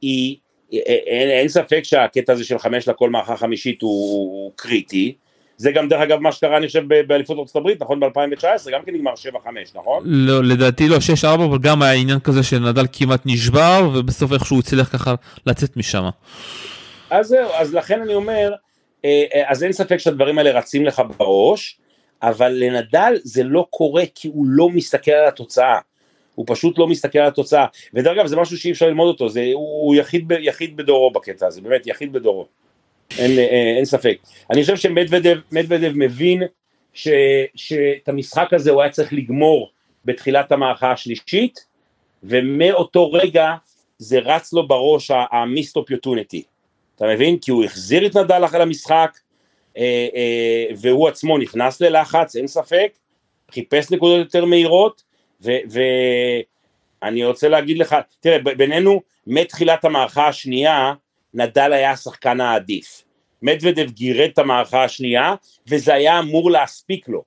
[0.00, 0.36] היא
[0.72, 5.14] אין, אין ספק שהקטע הזה של חמש לכל מערכה חמישית הוא, הוא קריטי,
[5.56, 8.94] זה גם דרך אגב מה שקרה אני חושב באליפות ארצות הברית, נכון ב-2019, גם כן
[8.94, 10.02] נגמר 7-5, נכון?
[10.06, 14.92] לא, לדעתי לא, 6-4, אבל גם היה עניין כזה שנדל כמעט נשבר, ובסוף איכשהו הצליח
[14.92, 15.14] ככה
[15.46, 16.08] לצאת משם.
[17.10, 18.52] אז זהו, אז לכן אני אומר,
[19.04, 21.78] אה, אה, אז אין ספק שהדברים האלה רצים לך בראש,
[22.22, 25.78] אבל לנדל זה לא קורה כי הוא לא מסתכל על התוצאה.
[26.36, 29.50] הוא פשוט לא מסתכל על התוצאה, ודרך אגב זה משהו שאי אפשר ללמוד אותו, זה,
[29.54, 32.46] הוא יחיד, יחיד בדורו בקטע הזה, באמת יחיד בדורו,
[33.18, 34.18] אין, אין, אה, אין ספק.
[34.50, 36.42] אני חושב שמדוודב מבין
[36.94, 37.08] ש,
[37.54, 39.70] שאת המשחק הזה הוא היה צריך לגמור
[40.04, 41.66] בתחילת המערכה השלישית,
[42.22, 43.54] ומאותו רגע
[43.98, 46.42] זה רץ לו בראש המיסט אופיוטוניטי,
[46.96, 47.38] אתה מבין?
[47.38, 49.18] כי הוא החזיר את נדל למשחק,
[49.76, 52.92] אה, אה, והוא עצמו נכנס ללחץ, אין ספק,
[53.50, 55.02] חיפש נקודות יותר מהירות,
[55.40, 60.92] ואני רוצה להגיד לך, תראה, בינינו, מתחילת המערכה השנייה,
[61.34, 63.02] נדל היה השחקן העדיף.
[63.42, 65.34] מדוודב גירד את המערכה השנייה,
[65.68, 67.22] וזה היה אמור להספיק לו.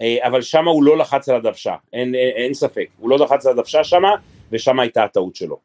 [0.00, 3.46] אה, אבל שם הוא לא לחץ על הדוושה, אין, אין, אין ספק, הוא לא לחץ
[3.46, 4.02] על הדוושה שם,
[4.52, 5.58] ושם הייתה הטעות שלו.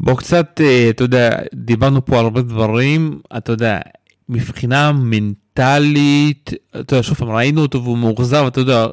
[0.00, 3.78] בוא קצת, אה, אתה יודע, דיברנו פה על הרבה דברים, אתה יודע,
[4.28, 6.50] מבחינה מנטלית,
[6.80, 8.86] אתה יודע, שוב פעם ראינו אותו והוא מאוכזב, אתה יודע,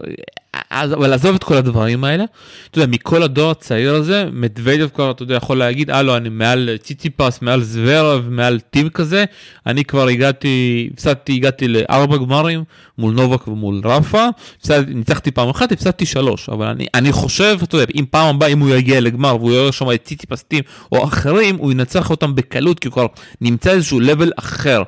[0.71, 2.23] אבל עזוב את כל הדברים האלה,
[2.71, 6.69] אתה יודע, מכל הדור הצעיר הזה, מדווידב כבר, אתה יודע, יכול להגיד, הלו, אני מעל
[6.83, 9.25] ציציפס, מעל זוורב, מעל טים כזה,
[9.65, 12.63] אני כבר הגעתי, הפסדתי, הגעתי לארבע גמרים,
[12.97, 14.25] מול נובק ומול רפה,
[14.87, 18.59] ניצחתי פעם אחת, הפסדתי שלוש, אבל אני, אני חושב, אתה יודע, אם פעם הבאה, אם
[18.59, 22.79] הוא יגיע לגמר והוא יראה שם את ציציפס טים או אחרים, הוא ינצח אותם בקלות,
[22.79, 23.05] כי הוא כבר
[23.41, 24.83] נמצא איזשהו לבל אחר.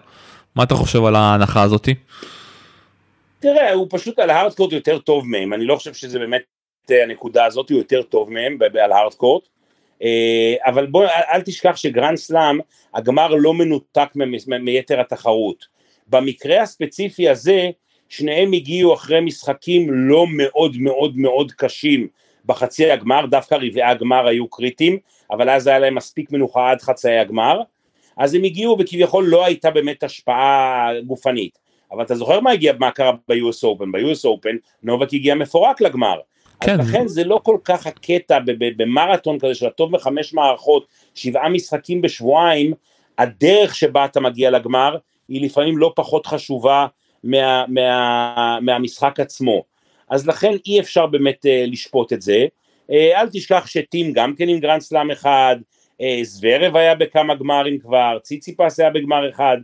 [0.56, 1.94] מה אתה חושב על ההנחה הזאתי?
[3.42, 6.42] תראה, הוא פשוט על הארדקורט יותר טוב מהם, אני לא חושב שזה באמת
[6.92, 9.48] אה, הנקודה הזאת, הוא יותר טוב מהם על הארדקורט,
[10.04, 12.60] אה, אבל בוא, אל תשכח שגרנד סלאם,
[12.94, 14.10] הגמר לא מנותק
[14.60, 15.66] מיתר התחרות.
[16.08, 17.70] במקרה הספציפי הזה,
[18.10, 22.08] שניהם הגיעו אחרי משחקים לא מאוד מאוד מאוד קשים
[22.46, 24.98] בחצי הגמר, דווקא רבעי הגמר היו קריטיים,
[25.32, 27.62] אבל אז היה להם מספיק מנוחה עד חצי הגמר,
[28.18, 31.61] אז הם הגיעו וכביכול לא הייתה באמת השפעה גופנית.
[31.92, 33.86] אבל אתה זוכר מה הגיע, מה קרה ב-US Open?
[33.92, 36.20] ב-US Open נובק הגיע מפורק לגמר.
[36.60, 36.80] כן.
[36.80, 38.40] אז לכן זה לא כל כך הקטע
[38.78, 42.74] במרתון כזה של הטוב מחמש מערכות, שבעה משחקים בשבועיים,
[43.18, 46.88] הדרך שבה אתה מגיע לגמר היא לפעמים לא פחות חשובה
[47.24, 49.64] מה, מה, מהמשחק עצמו.
[50.10, 52.46] אז לכן אי אפשר באמת uh, לשפוט את זה.
[52.92, 55.56] Uh, אל תשכח שטים גם כן עם גרנד סלאם אחד,
[56.02, 59.64] uh, זוורב היה בכמה גמרים כבר, ציציפס היה בגמר אחד, אה,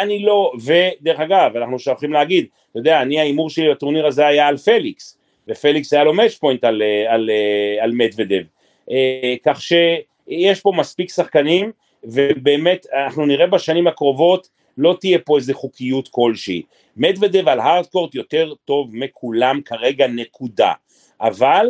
[0.00, 4.48] אני לא, ודרך אגב, אנחנו שוכחים להגיד, אתה יודע, אני ההימור שלי לטורניר הזה היה
[4.48, 5.18] על פליקס,
[5.48, 8.42] ופליקס היה לו match point על, אה, על, אה, על מדוודב,
[9.44, 11.72] כך שיש פה מספיק שחקנים,
[12.04, 16.62] ובאמת אנחנו נראה בשנים הקרובות, לא תהיה פה איזה חוקיות כלשהי.
[16.96, 20.72] מדוודב על hardcourt יותר טוב מכולם כרגע נקודה,
[21.20, 21.66] אבל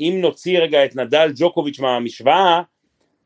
[0.00, 2.62] אם נוציא רגע את נדל ג'וקוביץ' מהמשוואה,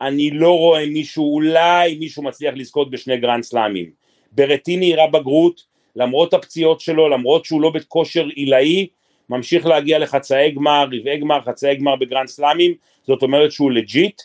[0.00, 3.90] אני לא רואה מישהו, אולי מישהו מצליח לזכות בשני גרנד סלאמים.
[4.32, 5.64] ברטיני הראה בגרות,
[5.96, 8.86] למרות הפציעות שלו, למרות שהוא לא בכושר עילאי,
[9.30, 12.74] ממשיך להגיע לחצאי גמר, רבעי גמר, חצאי גמר בגרנד סלאמים,
[13.06, 14.22] זאת אומרת שהוא legit,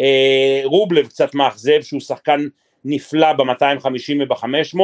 [0.00, 2.40] אה, רובלב קצת מאכזב שהוא שחקן
[2.84, 4.78] נפלא ב-250 וב-500,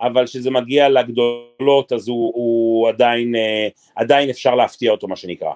[0.00, 5.52] אבל כשזה מגיע לגדולות אז הוא, הוא עדיין, אה, עדיין אפשר להפתיע אותו מה שנקרא.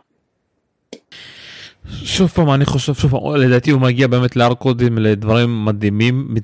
[1.92, 6.34] שוב פעם אני חושב שוב פעם לדעתי הוא מגיע באמת לארקודים לדברים מדהימים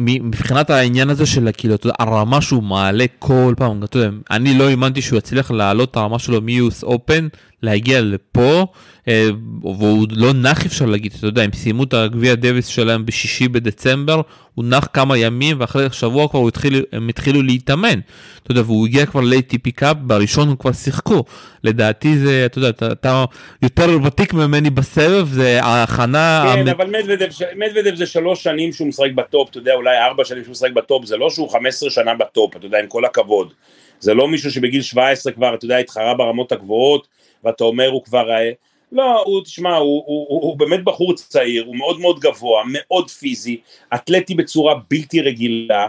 [0.00, 4.58] מבחינת העניין הזה של כאילו אתה יודע, הרמה שהוא מעלה כל פעם אתה יודע, אני
[4.58, 7.28] לא האמנתי שהוא יצליח להעלות את הרמה שלו מיוס אופן
[7.62, 8.66] להגיע לפה
[9.08, 9.28] אה,
[9.62, 14.20] והוא לא נח אפשר להגיד אתה יודע הם סיימו את הגביע דוויס שלהם בשישי בדצמבר
[14.54, 18.00] הוא נח כמה ימים ואחרי שבוע כבר התחיל, הם התחילו להתאמן
[18.42, 21.24] אתה יודע והוא הגיע כבר ל-ATP Cup בראשון הם כבר שיחקו
[21.64, 23.24] לדעתי זה אתה יודע אתה, אתה
[23.62, 26.52] יותר ותיק ממני בסבב זה ההכנה.
[26.54, 26.68] כן המ...
[26.68, 30.44] אבל מדוודב, מדוודב זה שלוש שנים שהוא משחק ב top אתה יודע אולי ארבע שנים
[30.44, 33.04] שהוא משחק ב top זה לא שהוא 15 שנה ב top אתה יודע עם כל
[33.04, 33.52] הכבוד
[34.00, 37.08] זה לא מישהו שבגיל 17 כבר אתה יודע התחרה ברמות הגבוהות
[37.44, 38.50] ואתה אומר הוא כבר, אה,
[38.92, 43.10] לא, הוא, תשמע, הוא, הוא, הוא, הוא באמת בחור צעיר, הוא מאוד מאוד גבוה, מאוד
[43.10, 43.60] פיזי,
[43.94, 45.88] אתלטי בצורה בלתי רגילה,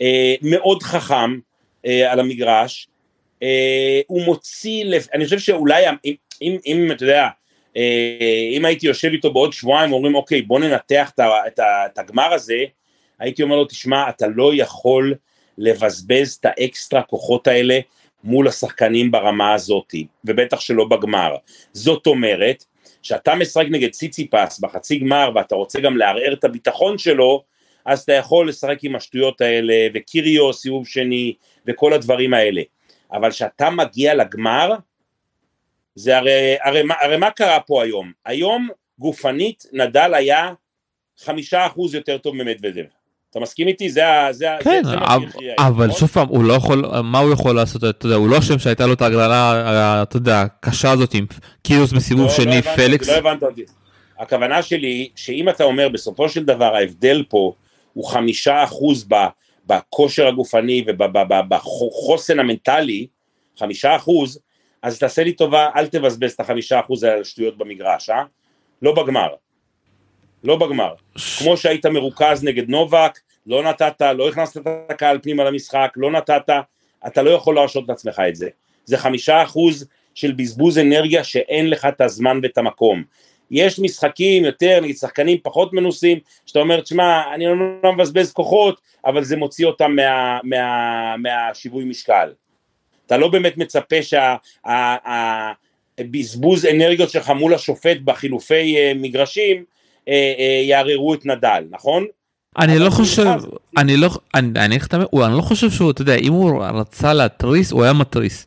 [0.00, 1.38] אה, מאוד חכם
[1.86, 2.88] אה, על המגרש,
[3.42, 7.28] אה, הוא מוציא, לב, אני חושב שאולי, אם, אם, אם אתה יודע,
[7.76, 12.32] אה, אם הייתי יושב איתו בעוד שבועיים, אומרים אוקיי בוא ננתח את, את, את הגמר
[12.32, 12.64] הזה,
[13.18, 15.14] הייתי אומר לו תשמע אתה לא יכול
[15.58, 17.78] לבזבז את האקסטרה כוחות האלה
[18.24, 19.94] מול השחקנים ברמה הזאת,
[20.24, 21.36] ובטח שלא בגמר.
[21.72, 22.64] זאת אומרת,
[23.02, 27.44] שאתה משחק נגד ציציפס בחצי גמר ואתה רוצה גם לערער את הביטחון שלו,
[27.84, 31.34] אז אתה יכול לשחק עם השטויות האלה, וקיריו סיבוב שני,
[31.66, 32.62] וכל הדברים האלה.
[33.12, 34.74] אבל כשאתה מגיע לגמר,
[35.94, 38.12] זה הרי, הרי, הרי, מה קרה פה היום?
[38.24, 38.68] היום
[38.98, 40.52] גופנית נדל היה
[41.18, 42.84] חמישה אחוז יותר טוב ממדוודב.
[43.30, 43.90] אתה מסכים איתי?
[43.90, 45.26] זה, זה, כן, זה, זה אבל,
[45.58, 45.98] אבל נכון?
[45.98, 48.86] שוב פעם, הוא לא יכול, מה הוא יכול לעשות, אתה יודע, הוא לא אשם שהייתה
[48.86, 51.26] לו את ההגרלה, אתה יודע, הקשה הזאת עם
[51.62, 53.08] קירוס בסיבוב לא, שני, לא פליקס.
[53.08, 53.64] לא הבנת אותי.
[54.18, 57.52] הכוונה שלי, שאם אתה אומר, בסופו של דבר ההבדל פה
[57.92, 59.08] הוא חמישה אחוז
[59.66, 63.06] בכושר הגופני ובחוסן המנטלי,
[63.58, 64.40] חמישה אחוז,
[64.82, 68.22] אז תעשה לי טובה, אל תבזבז את החמישה אחוז על השטויות במגרש, אה?
[68.82, 69.28] לא בגמר.
[70.44, 70.94] לא בגמר.
[71.38, 76.50] כמו שהיית מרוכז נגד נובק, לא נתת, לא הכנסת את הקהל פנימה למשחק, לא נתת,
[77.06, 78.48] אתה לא יכול להרשות לעצמך את זה.
[78.84, 83.02] זה חמישה אחוז של בזבוז אנרגיה שאין לך את הזמן ואת המקום.
[83.50, 87.46] יש משחקים יותר, נגיד שחקנים פחות מנוסים, שאתה אומר, תשמע, אני
[87.82, 92.32] לא, מבזבז כוחות, אבל זה מוציא אותם מה, מה, מהשיווי משקל.
[93.06, 93.96] אתה לא באמת מצפה
[95.98, 99.64] שהבזבוז אנרגיות שלך מול השופט בחילופי אה, מגרשים,
[100.62, 102.06] יערערו את נדל, נכון?
[102.58, 103.26] אני לא חושב,
[103.76, 104.78] אני לא, אני, אני,
[105.24, 108.46] אני לא חושב שהוא, אתה יודע, אם הוא רצה להתריס, הוא היה מתריס.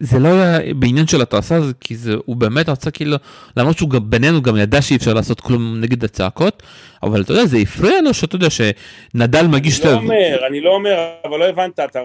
[0.00, 3.16] זה לא היה בעניין של התרסה, כי זה, הוא באמת רצה כאילו,
[3.56, 6.62] למרות שהוא גם בינינו גם ידע שאי אפשר לעשות כלום נגד הצעקות,
[7.02, 9.80] אבל אתה יודע, זה הפריע לו שאתה יודע שנדל מגיש.
[9.80, 12.00] אני לא אומר, אני לא אומר, אבל לא הבנת, אתה,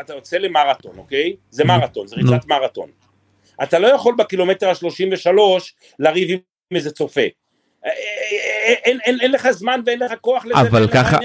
[0.00, 1.36] אתה יוצא למרתון, אוקיי?
[1.50, 2.88] זה מרתון, זה ריצת מרתון.
[3.62, 5.28] אתה לא יכול בקילומטר ה-33
[5.98, 7.20] לריב עם איזה צופה.
[7.84, 11.18] אין, אין, אין לך זמן ואין לך כוח לזה, אבל ככה,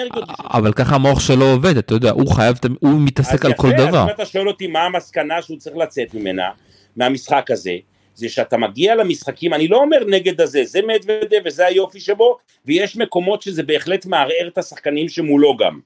[0.54, 4.04] אבל ככה המוח שלו עובד, אתה יודע, הוא חייב, הוא מתעסק על כל דבר.
[4.04, 6.50] אז אם אתה שואל אותי מה המסקנה שהוא צריך לצאת ממנה,
[6.96, 7.76] מהמשחק הזה,
[8.16, 12.98] זה שאתה מגיע למשחקים, אני לא אומר נגד הזה, זה מדוודב וזה היופי שבו, ויש
[12.98, 15.80] מקומות שזה בהחלט מערער את השחקנים שמולו גם,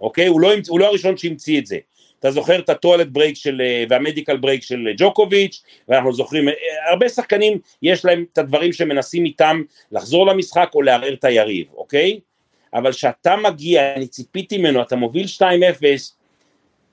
[0.00, 0.26] אוקיי?
[0.26, 1.76] הוא לא, הוא לא הראשון שהמציא את זה.
[2.20, 6.48] אתה זוכר את ה toilet break של, אה, וה medical break של ג'וקוביץ', ואנחנו זוכרים,
[6.48, 6.54] אה,
[6.90, 12.20] הרבה שחקנים יש להם את הדברים שמנסים איתם לחזור למשחק או לערער את היריב, אוקיי?
[12.74, 16.16] אבל כשאתה מגיע, אני ציפיתי ממנו, אתה מוביל 2-0,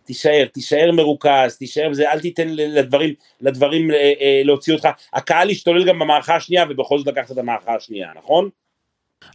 [0.05, 5.99] תישאר, תישאר מרוכז, תישאר בזה, אל תיתן לדברים, לדברים אה, להוציא אותך, הקהל השתולל גם
[5.99, 8.49] במערכה השנייה ובכל זאת לקחת את המערכה השנייה, נכון?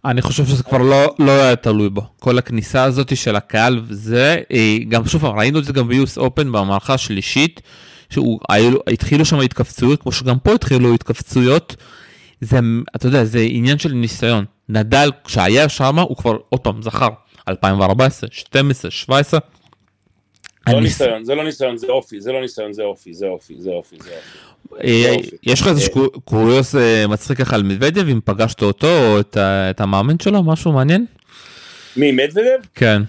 [0.05, 2.03] אני חושב שזה כבר לא, לא היה תלוי בו.
[2.20, 4.40] כל הכניסה הזאת של הקהל וזה,
[4.88, 7.61] גם שוב ראינו את זה גם ביוס אופן במערכה השלישית,
[8.11, 11.77] שהתחילו שם התכווצויות, כמו שגם פה התחילו התכווצויות.
[12.40, 12.59] זה,
[12.96, 14.44] אתה יודע, זה עניין של ניסיון.
[14.68, 17.09] נדל, כשהיה שם, הוא כבר, עוד פעם, זכר,
[17.48, 19.40] 2014, 12, 17.
[20.72, 23.70] לא ניסיון, זה לא ניסיון, זה אופי, זה לא ניסיון, זה אופי, זה אופי, זה
[23.70, 24.85] אופי, זה אופי.
[24.85, 25.90] אה, יש לך איזה
[26.24, 29.20] קוריוס אה, מצחיק ככה על מדוודב אם פגשת אותו או
[29.70, 31.07] את המאמן שלו משהו מעניין?
[31.96, 32.59] מי מדוודב?
[32.74, 33.02] כן.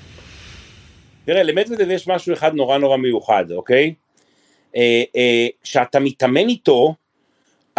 [1.25, 3.93] תראה למדוודב יש משהו אחד נורא נורא מיוחד אוקיי?
[5.63, 6.95] שאתה מתאמן איתו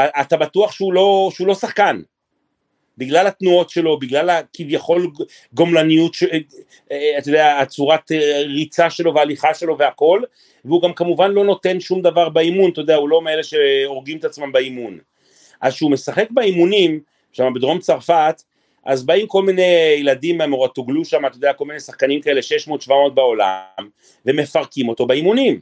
[0.00, 2.00] אתה בטוח שהוא לא, שהוא לא שחקן
[3.00, 5.10] בגלל התנועות שלו, בגלל הכביכול
[5.52, 6.22] גומלניות, ש...
[6.92, 10.22] אה, אתה יודע, הצורת אה, ריצה שלו והליכה שלו והכל,
[10.64, 14.24] והוא גם כמובן לא נותן שום דבר באימון, אתה יודע, הוא לא מאלה שהורגים את
[14.24, 14.98] עצמם באימון.
[15.60, 17.00] אז כשהוא משחק באימונים,
[17.32, 18.42] שם בדרום צרפת,
[18.84, 22.40] אז באים כל מיני ילדים מהמורטוגלו שם, אתה יודע, כל מיני שחקנים כאלה,
[22.86, 23.88] 600-700 בעולם,
[24.26, 25.60] ומפרקים אותו באימונים.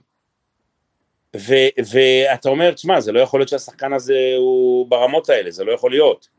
[1.34, 5.90] ואתה אומר, תשמע, זה לא יכול להיות שהשחקן הזה הוא ברמות האלה, זה לא יכול
[5.90, 6.37] להיות.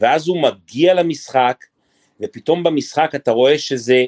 [0.00, 1.64] ואז הוא מגיע למשחק,
[2.20, 4.04] ופתאום במשחק אתה רואה שזה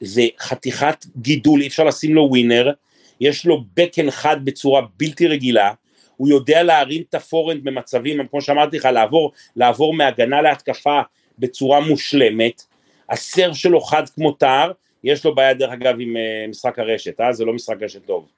[0.00, 2.72] זה חתיכת גידול, אי אפשר לשים לו ווינר,
[3.20, 5.72] יש לו בקן חד בצורה בלתי רגילה,
[6.16, 11.00] הוא יודע להרים את הפורנד במצבים, כמו שאמרתי לך, לעבור, לעבור מהגנה להתקפה
[11.38, 12.62] בצורה מושלמת,
[13.10, 14.72] הסרב שלו חד כמו טהר,
[15.04, 17.32] יש לו בעיה דרך אגב עם uh, משחק הרשת, אה?
[17.32, 18.28] זה לא משחק רשת טוב.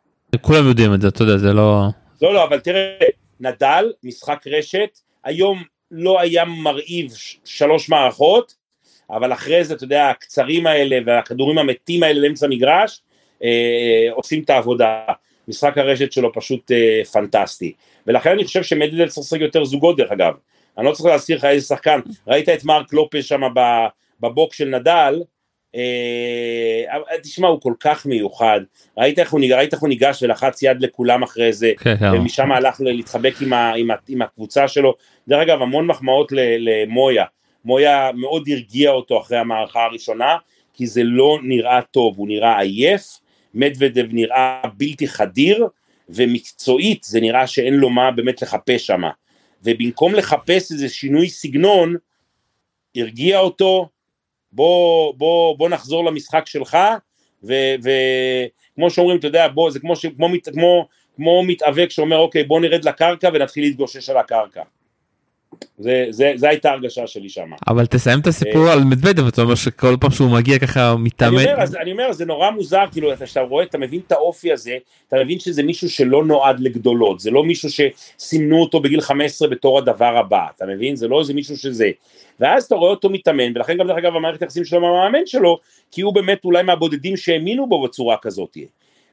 [0.41, 1.83] כולם יודעים את זה, אתה יודע, זה לא...
[2.23, 2.95] לא, לא, אבל תראה,
[3.41, 7.13] נדל, משחק רשת, היום לא היה מרהיב
[7.45, 8.55] שלוש מערכות,
[9.11, 13.01] אבל אחרי זה, אתה יודע, הקצרים האלה והכדורים המתים האלה לאמצע מגרש,
[13.43, 15.05] אה, עושים את העבודה.
[15.49, 17.73] משחק הרשת שלו פשוט אה, פנטסטי.
[18.07, 20.35] ולכן אני חושב שמדידל צריך לשחק יותר זוגות דרך אגב.
[20.79, 23.41] אני לא צריך להזכיר לך איזה שחקן, ראית את מרק לופס שם
[24.21, 25.23] בבוק של נדל,
[25.75, 28.61] אה, תשמע הוא כל כך מיוחד,
[28.99, 32.11] ראית איך הוא, ראית איך הוא ניגש ולחץ יד לכולם אחרי זה, כן, כן.
[32.15, 34.95] ומשם הלך להתחבק עם, ה, עם, ה, עם הקבוצה שלו,
[35.29, 37.25] דרך אגב המון מחמאות למויה,
[37.65, 40.37] מויה מאוד הרגיע אותו אחרי המערכה הראשונה,
[40.75, 43.21] כי זה לא נראה טוב, הוא נראה עייף,
[43.55, 45.67] מדוודב נראה בלתי חדיר,
[46.09, 49.03] ומקצועית זה נראה שאין לו מה באמת לחפש שם.
[49.63, 51.97] ובמקום לחפש איזה שינוי סגנון,
[52.97, 53.89] הרגיע אותו,
[54.53, 56.79] בוא, בוא, בוא נחזור למשחק שלך,
[57.43, 62.85] וכמו שאומרים, אתה יודע, בוא, זה כמו, כמו, כמו, כמו מתאבק שאומר, אוקיי, בוא נרד
[62.85, 64.63] לקרקע ונתחיל להתגושש על הקרקע.
[65.79, 67.51] זה, זה, זה הייתה הרגשה שלי שם.
[67.69, 71.39] אבל תסיים את הסיפור אה, על מדוודב, אתה אומר שכל פעם שהוא מגיע ככה מתאמן.
[71.39, 74.77] אני אומר, אני אומר, זה נורא מוזר, כאילו, אתה רואה, אתה מבין את האופי הזה,
[75.09, 79.79] אתה מבין שזה מישהו שלא נועד לגדולות, זה לא מישהו שסימנו אותו בגיל 15 בתור
[79.79, 80.97] הדבר הבא, אתה מבין?
[80.97, 81.91] זה לא איזה מישהו שזה.
[82.41, 85.59] ואז אתה רואה אותו מתאמן, ולכן גם דרך אגב המערכת היחסים שלו עם המאמן שלו,
[85.91, 88.57] כי הוא באמת אולי מהבודדים שהאמינו בו בצורה כזאת.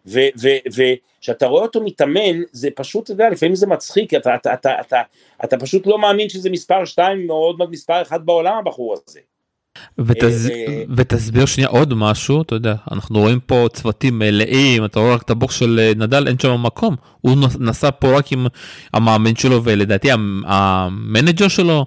[0.05, 5.01] וכשאתה רואה אותו מתאמן, זה פשוט, אתה יודע, לפעמים זה מצחיק, אתה, אתה, אתה, אתה,
[5.43, 9.19] אתה פשוט לא מאמין שזה מספר 2 או עוד מעט מספר 1 בעולם הבחור הזה.
[9.97, 10.49] ותס...
[10.49, 15.21] אה, ותסביר שנייה עוד משהו, אתה יודע, אנחנו רואים פה צוותים מלאים, אתה רואה רק
[15.21, 18.47] את הבוקס של אה, נדל, אין שם מקום, הוא נסע פה רק עם
[18.93, 20.09] המאמן שלו ולדעתי
[20.45, 21.85] המנג'ר שלו.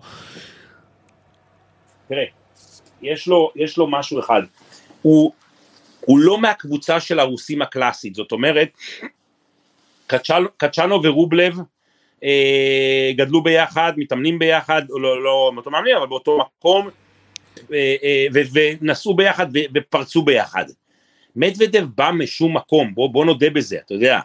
[2.08, 2.24] תראה,
[3.02, 4.42] יש לו, יש לו משהו אחד,
[5.02, 5.32] הוא,
[6.06, 8.68] הוא לא מהקבוצה של הרוסים הקלאסית, זאת אומרת,
[10.56, 11.58] קצ'נו ורובלב
[12.24, 16.88] אה, גדלו ביחד, מתאמנים ביחד, לא, לא באותו מאמנים, אבל באותו מקום,
[17.72, 20.64] אה, אה, ונסעו ביחד ופרצו ביחד.
[21.36, 24.20] מדוודב בא משום מקום, בוא, בוא נודה בזה, אתה יודע.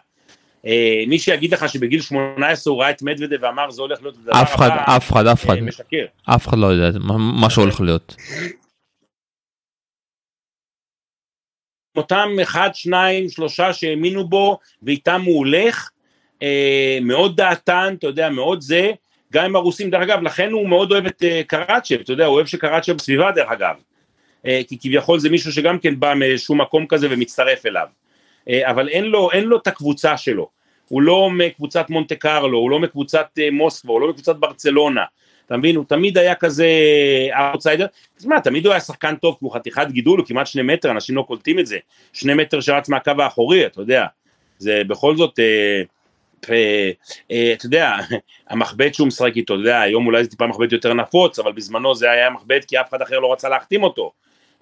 [0.66, 4.30] אה, מי שיגיד לך שבגיל 18 הוא ראה את מדוודב ואמר זה הולך להיות דבר
[4.30, 6.04] הבא, אף אחד, אף אחד, אף אחד, אה, משקר.
[6.24, 8.16] אף אחד לא יודע מה שהולך להיות.
[11.98, 15.90] אותם אחד, שניים, שלושה שהאמינו בו ואיתם הוא הולך,
[16.42, 18.90] אה, מאוד דעתן, אתה יודע, מאוד זה,
[19.32, 22.34] גם עם הרוסים, דרך אגב, לכן הוא מאוד אוהב את אה, קראצ'ב, אתה יודע, הוא
[22.34, 23.74] אוהב שקראצ'ב בסביבה דרך אגב,
[24.46, 27.86] אה, כי כביכול זה מישהו שגם כן בא מאיזשהו מקום כזה ומצטרף אליו,
[28.48, 30.48] אה, אבל אין לו, אין לו את הקבוצה שלו,
[30.88, 35.04] הוא לא מקבוצת מונטה קרלו, הוא לא מקבוצת אה, מוסקבה, הוא לא מקבוצת ברצלונה,
[35.48, 36.66] אתה מבין, הוא תמיד היה כזה
[37.32, 37.86] אאוטסיידר,
[38.18, 41.16] תשמע, תמיד הוא היה שחקן טוב, כי הוא חתיכת גידול, הוא כמעט שני מטר, אנשים
[41.16, 41.78] לא קולטים את זה,
[42.12, 44.06] שני מטר שרץ מהקו האחורי, אתה יודע,
[44.58, 45.82] זה בכל זאת, אה,
[46.50, 46.90] אה,
[47.30, 47.96] אה, אתה יודע,
[48.50, 51.94] המחבט שהוא משחק איתו, אתה יודע, היום אולי זה טיפה מחבט יותר נפוץ, אבל בזמנו
[51.94, 54.12] זה היה מחבט כי אף אחד אחר לא רצה להחתים אותו.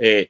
[0.00, 0.22] אה,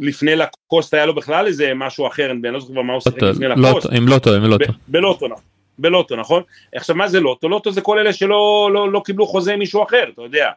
[0.00, 3.48] לפני לקוסט היה לו בכלל איזה משהו אחר, אני לא זוכר מה הוא שיחק לפני
[3.48, 3.86] לקוסט.
[3.92, 4.72] עם לוטו, עם לוטו.
[4.88, 5.51] בלוטו, נכון.
[5.78, 6.42] בלוטו, נכון?
[6.74, 7.48] עכשיו מה זה לוטו?
[7.48, 10.50] לוטו זה כל אלה שלא לא, לא קיבלו חוזה עם מישהו אחר, אתה יודע.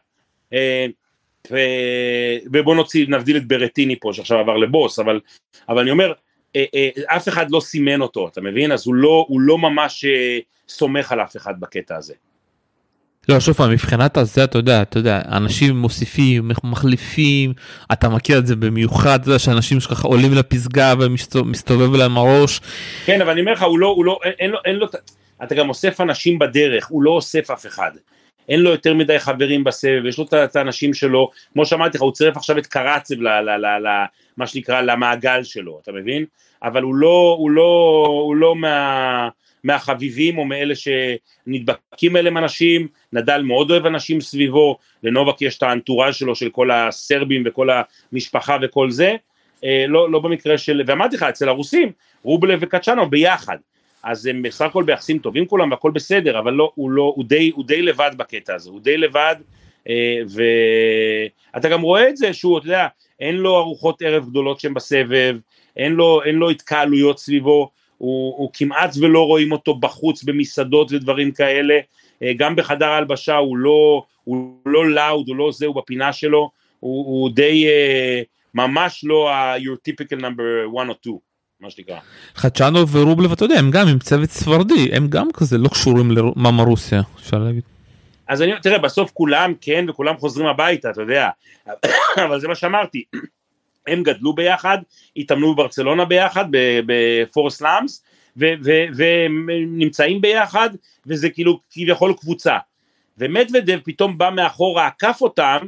[0.52, 0.86] אה,
[1.50, 1.56] ו...
[2.52, 5.20] ובוא נוציא, נבדיל את ברטיני פה שעכשיו עבר לבוס, אבל,
[5.68, 6.12] אבל אני אומר,
[6.56, 8.72] אה, אה, אף אחד לא סימן אותו, אתה מבין?
[8.72, 10.04] אז הוא לא, הוא לא ממש
[10.68, 12.14] סומך על אף אחד בקטע הזה.
[13.28, 17.52] לא, שוב פעם, מבחינת הזה, אתה יודע, אתה יודע, אנשים מוסיפים, מחליפים,
[17.92, 22.60] אתה מכיר את זה במיוחד, אתה יודע, שאנשים שככה עולים לפסגה ומסתובב להם הראש.
[23.06, 24.86] כן, אבל אני אומר לך, הוא לא, הוא לא, אין, לו, אין לו,
[25.42, 27.90] אתה גם אוסף אנשים בדרך, הוא לא אוסף אף אחד.
[28.48, 32.12] אין לו יותר מדי חברים בסבב, יש לו את האנשים שלו, כמו שאמרתי לך, הוא
[32.12, 33.14] צירף עכשיו את קרצב,
[34.36, 36.24] מה שנקרא, למעגל שלו, אתה מבין?
[36.62, 39.28] אבל הוא לא, הוא לא, הוא לא מה...
[39.66, 46.14] מהחביבים או מאלה שנדבקים אליהם אנשים, נדל מאוד אוהב אנשים סביבו, לנובק יש את האנטוראז'
[46.14, 47.68] שלו של כל הסרבים וכל
[48.12, 49.14] המשפחה וכל זה,
[49.64, 51.92] אה, לא, לא במקרה של, ואמרתי לך, אצל הרוסים,
[52.22, 53.56] רובלב וקצ'אנו ביחד,
[54.02, 57.52] אז הם בסך הכל ביחסים טובים כולם והכל בסדר, אבל לא, הוא לא, הוא די,
[57.54, 59.36] הוא די לבד בקטע הזה, הוא די לבד,
[61.54, 62.86] ואתה גם רואה את זה שהוא, אתה יודע,
[63.20, 65.36] אין לו ארוחות ערב גדולות שהן בסבב,
[65.76, 71.32] אין לו, אין לו התקהלויות סביבו, הוא, הוא כמעט ולא רואים אותו בחוץ במסעדות ודברים
[71.32, 71.74] כאלה,
[72.36, 77.06] גם בחדר ההלבשה הוא לא, הוא לא לאוד, הוא לא זה, הוא בפינה שלו, הוא,
[77.06, 77.66] הוא די,
[78.54, 81.18] ממש לא ה-your typical number one or two.
[81.60, 81.98] מה שנקרא.
[82.34, 86.62] חדשנוב ורובלב אתה יודע הם גם עם צוות ספרדי הם גם כזה לא קשורים למאמה
[86.62, 87.62] רוסיה אפשר להגיד.
[88.28, 91.28] אז אני תראה בסוף כולם כן וכולם חוזרים הביתה אתה יודע
[92.26, 93.04] אבל זה מה שאמרתי
[93.86, 94.78] הם גדלו ביחד
[95.16, 96.44] התאמנו בברצלונה ביחד
[96.86, 98.04] בפורס לאמס
[98.36, 100.70] והם נמצאים ביחד
[101.06, 102.58] וזה כאילו כביכול קבוצה
[103.18, 105.58] ומדוודב פתאום בא מאחורה עקף אותם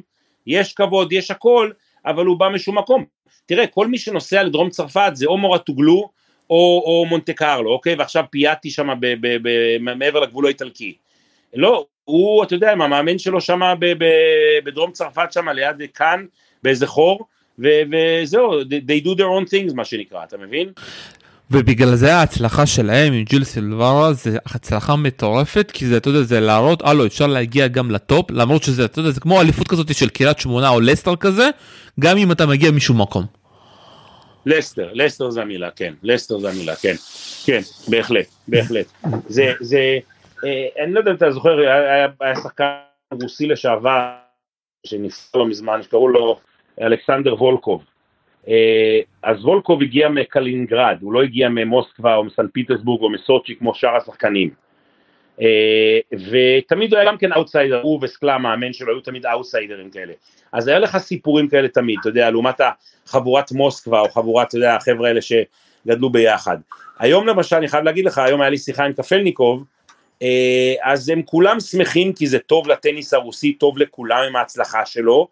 [0.46, 1.70] יש כבוד יש הכל
[2.06, 3.04] אבל הוא בא משום מקום
[3.48, 6.10] תראה, כל מי שנוסע לדרום צרפת זה או מורטוגלו
[6.50, 7.94] או, או מונטה קרלו, אוקיי?
[7.94, 8.88] ועכשיו פיאטי שם
[9.80, 10.96] מעבר לגבול האיטלקי.
[11.54, 13.60] לא, הוא, אתה יודע, המאמן שלו שם
[14.64, 16.26] בדרום צרפת שם ליד כאן,
[16.62, 17.26] באיזה חור,
[17.58, 20.68] וזהו, they do their own things מה שנקרא, אתה מבין?
[21.50, 26.40] ובגלל זה ההצלחה שלהם עם ג'יל סילברה זה הצלחה מטורפת כי זה אתה יודע זה
[26.40, 30.08] להראות הלו אפשר להגיע גם לטופ למרות שזה אתה יודע זה כמו אליפות כזאת של
[30.08, 31.50] קריית שמונה או לסטר כזה
[32.00, 33.24] גם אם אתה מגיע משום מקום.
[34.46, 36.94] לסטר, לסטר זה המילה, כן, לסטר זה המילה, כן,
[37.44, 38.86] כן, בהחלט, בהחלט.
[39.28, 39.98] זה, זה,
[40.44, 42.64] אה, אני לא יודע אם אתה זוכר, היה, היה שחקן
[43.22, 44.10] רוסי לשעבר,
[44.86, 46.40] שנפסל לא מזמן, שקראו לו
[46.82, 47.84] אלכסנדר וולקוב.
[48.48, 53.74] אה, אז וולקוב הגיע מקלינינגרד, הוא לא הגיע ממוסקבה או מסן פטרסבורג או מסוצ'י כמו
[53.74, 54.50] שאר השחקנים.
[55.40, 60.12] אה, ותמיד הוא היה גם כן אאוטסיידר, הוא וסקלה המאמן שלו היו תמיד אאוטסיידרים כאלה.
[60.52, 62.60] אז היה לך סיפורים כאלה תמיד, אתה יודע, לעומת
[63.06, 66.56] חבורת מוסקבה או חבורת, אתה יודע, החבר'ה האלה שגדלו ביחד.
[66.98, 69.64] היום למשל, אני חייב להגיד לך, היום היה לי שיחה עם קפלניקוב,
[70.22, 75.28] אה, אז הם כולם שמחים כי זה טוב לטניס הרוסי, טוב לכולם עם ההצלחה שלו,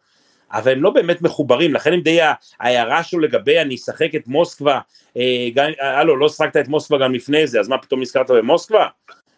[0.52, 2.18] אבל הם לא באמת מחוברים, לכן הם די,
[2.60, 4.80] ההערה שלו לגבי אני אשחק את מוסקבה,
[5.16, 8.86] אה, גם, הלו, לא שחקת את מוסקבה גם לפני זה, אז מה פתאום נזכרת במוסקבה?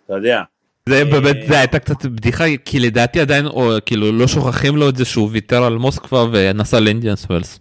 [0.06, 0.42] אתה יודע.
[0.88, 4.96] זה באמת, זה הייתה קצת בדיחה, כי לדעתי עדיין, או כאילו לא שוכחים לו את
[4.96, 7.60] זה שהוא ויתר על מוסקבה ונסע לאינדיאנס ווילס.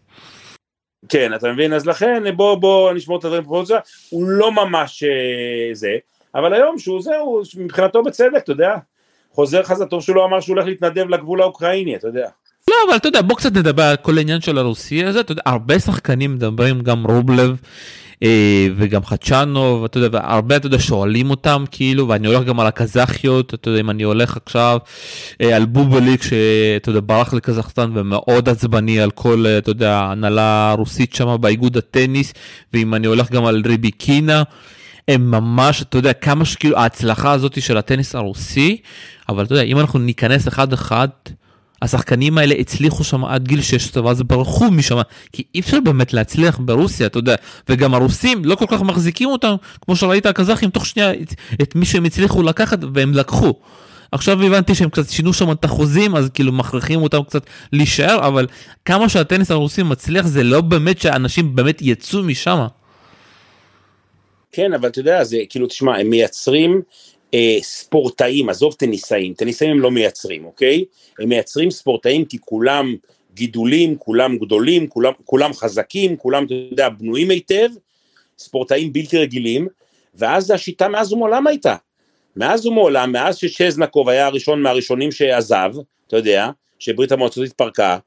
[1.09, 1.73] כן, אתה מבין?
[1.73, 3.79] אז לכן בוא בוא נשמור את הדברים בפרופורציה,
[4.09, 5.95] הוא לא ממש אה, זה,
[6.35, 8.75] אבל היום שהוא זה, הוא מבחינתו בצדק, אתה יודע,
[9.31, 12.29] חוזר חזר, טוב שהוא לא אמר שהוא הולך להתנדב לגבול האוקראיני, אתה יודע.
[12.69, 15.41] לא, אבל אתה יודע, בוא קצת נדבר על כל העניין של הרוסי הזה, אתה יודע,
[15.45, 17.57] הרבה שחקנים מדברים, גם רובלב
[18.23, 22.67] אה, וגם חדשנו, ואתה יודע, והרבה, אתה יודע, שואלים אותם, כאילו, ואני הולך גם על
[22.67, 24.77] הקזחיות, אתה יודע, אם אני הולך עכשיו
[25.41, 30.71] אה, על בובליק, שאתה יודע, ברח לקזחסטן ומאוד עצבני על כל, אה, אתה יודע, ההנהלה
[30.71, 32.33] הרוסית שם באיגוד הטניס,
[32.73, 34.43] ואם אני הולך גם על ריבי קינה.
[35.07, 38.77] הם ממש, אתה יודע, כמה שכאילו ההצלחה הזאת של הטניס הרוסי,
[39.29, 41.07] אבל אתה יודע, אם אנחנו ניכנס אחד אחד,
[41.81, 44.97] השחקנים האלה הצליחו שם עד גיל 16 ואז ברחו משם
[45.31, 47.35] כי אי אפשר באמת להצליח ברוסיה אתה יודע
[47.69, 51.85] וגם הרוסים לא כל כך מחזיקים אותם כמו שראית הקזחים תוך שנייה את, את מי
[51.85, 53.53] שהם הצליחו לקחת והם לקחו.
[54.11, 58.47] עכשיו הבנתי שהם קצת שינו שם את החוזים אז כאילו מכריחים אותם קצת להישאר אבל
[58.85, 62.65] כמה שהטניס הרוסי מצליח זה לא באמת שאנשים באמת יצאו משם.
[64.51, 66.81] כן אבל אתה יודע זה כאילו תשמע הם מייצרים
[67.33, 70.85] אה, ספורטאים, עזוב טניסאים, טניסאים הם לא מייצרים, אוקיי?
[71.19, 72.95] הם מייצרים ספורטאים כי כולם
[73.33, 77.69] גידולים, כולם גדולים, כולם, כולם חזקים, כולם, אתה יודע, בנויים היטב,
[78.37, 79.67] ספורטאים בלתי רגילים,
[80.15, 81.75] ואז השיטה מאז ומעולם הייתה.
[82.35, 85.71] מאז ומעולם, מאז שצ'זנקוב היה הראשון מהראשונים שעזב,
[86.07, 86.49] אתה יודע,
[86.79, 87.97] שברית המועצות התפרקה,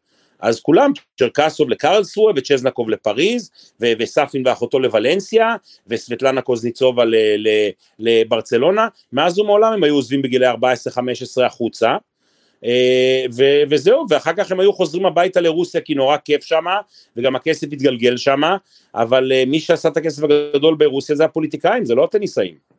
[0.41, 7.05] אז כולם, צ'רקסוב לקרלסרוה וצ'זנקוב לפריז, ו- וספין ואחותו לוולנסיה, וסבטלנה קוזניצובה
[7.99, 10.55] לברצלונה, מאז ומעולם הם היו עוזבים בגילי 14-15
[11.47, 11.97] החוצה,
[12.65, 16.65] אה, ו- וזהו, ואחר כך הם היו חוזרים הביתה לרוסיה כי נורא כיף שם,
[17.17, 18.41] וגם הכסף התגלגל שם,
[18.95, 22.70] אבל אה, מי שעשה את הכסף הגדול ברוסיה זה הפוליטיקאים, זה לא הטניסאים.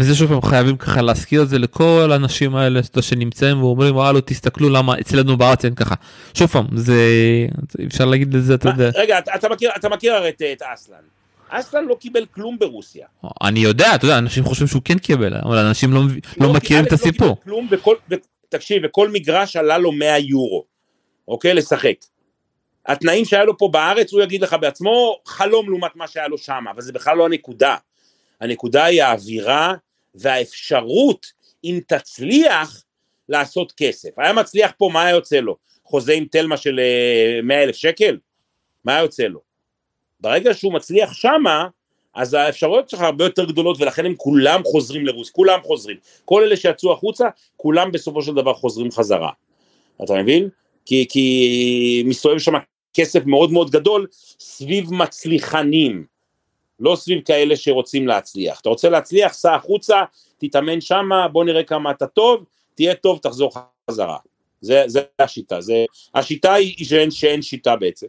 [0.00, 4.68] וזה שוב הם חייבים ככה להזכיר את זה לכל האנשים האלה שנמצאים ואומרים וואלו תסתכלו
[4.68, 5.94] למה אצלנו בארץ אין ככה.
[6.34, 6.94] שוב פעם זה
[7.86, 8.90] אפשר להגיד לזה אתה יודע.
[8.94, 10.96] רגע אתה מכיר אתה מכיר הרי את אסלן.
[11.48, 13.06] אסלן לא קיבל כלום ברוסיה.
[13.42, 16.00] אני יודע אתה יודע אנשים חושבים שהוא כן קיבל אבל אנשים לא,
[16.40, 17.36] לא, לא מכירים את הסיפור.
[17.46, 17.96] לא בכל,
[18.48, 20.64] תקשיב וכל מגרש עלה לו 100 יורו.
[21.28, 21.94] אוקיי לשחק.
[22.86, 26.64] התנאים שהיה לו פה בארץ הוא יגיד לך בעצמו חלום לעומת מה שהיה לו שם
[26.70, 27.76] אבל זה בכלל לא הנקודה.
[28.40, 29.74] הנקודה היא האווירה
[30.14, 31.26] והאפשרות,
[31.64, 32.84] אם תצליח,
[33.28, 34.08] לעשות כסף.
[34.16, 35.56] היה מצליח פה, מה היה יוצא לו?
[35.84, 36.80] חוזה עם תלמה של
[37.42, 38.18] 100 אה, אלף שקל?
[38.84, 39.40] מה היה יוצא לו?
[40.20, 41.68] ברגע שהוא מצליח שמה,
[42.14, 45.96] אז האפשרויות שלך הרבה יותר גדולות ולכן הם כולם חוזרים לרוס, כולם חוזרים.
[46.24, 49.30] כל אלה שיצאו החוצה, כולם בסופו של דבר חוזרים חזרה.
[50.04, 50.48] אתה מבין?
[50.86, 52.52] כי, כי מסתובב שם
[52.94, 54.06] כסף מאוד מאוד גדול
[54.40, 56.04] סביב מצליחנים,
[56.80, 58.60] לא סביב כאלה שרוצים להצליח.
[58.60, 59.96] אתה רוצה להצליח, סע החוצה,
[60.38, 63.52] תתאמן שמה, בוא נראה כמה אתה טוב, תהיה טוב, תחזור
[63.90, 64.16] חזרה.
[64.60, 68.06] זה, זה השיטה, זה, השיטה היא שאין, שאין שיטה בעצם.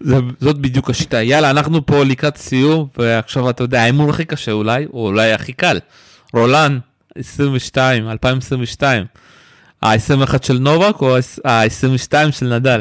[0.00, 1.22] זה, זאת בדיוק השיטה.
[1.22, 5.52] יאללה, אנחנו פה לקראת סיום, ועכשיו אתה יודע, האמון הכי קשה אולי, או אולי הכי
[5.52, 5.78] קל.
[6.34, 6.78] רולן,
[7.14, 9.04] 22, 2022.
[9.82, 12.80] ה-21 של נובק או ה-22 של נדל?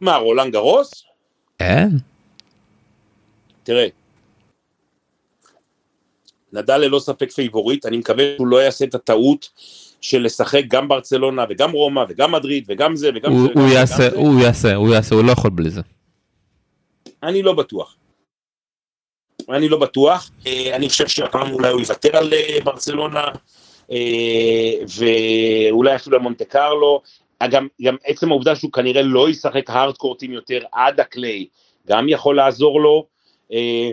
[0.00, 1.04] מה, רולן גארוס?
[1.58, 1.88] כן.
[3.62, 3.86] תראה,
[6.52, 9.48] נדל ללא ספק favorite, אני מקווה שהוא לא יעשה את הטעות
[10.00, 13.52] של לשחק גם ברצלונה וגם רומא וגם מדריד וגם זה וגם הוא, זה.
[13.54, 14.16] הוא וגם יעשה, זה.
[14.16, 15.80] הוא יעשה, הוא יעשה, הוא לא יכול בלי זה.
[17.22, 17.96] אני לא בטוח.
[19.48, 23.24] אני לא בטוח, אה, אני חושב שהפעם אולי הוא יוותר על אה, ברצלונה,
[23.92, 27.02] אה, ואולי אפילו על מונטה קרלו,
[27.50, 31.46] גם, גם עצם העובדה שהוא כנראה לא ישחק הארדקורטים יותר עד הקליי,
[31.88, 33.06] גם יכול לעזור לו.
[33.52, 33.90] אה,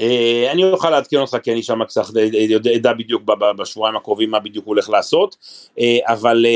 [0.00, 2.02] אה, אני אוכל לעדכן אותך כי אני שם קצת
[2.64, 3.22] יודע בדיוק
[3.58, 5.36] בשבועיים הקרובים מה בדיוק הוא הולך לעשות,
[5.78, 6.46] אה, אבל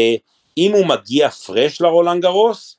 [0.58, 2.78] אם הוא מגיע פרש לרולנד גרוס,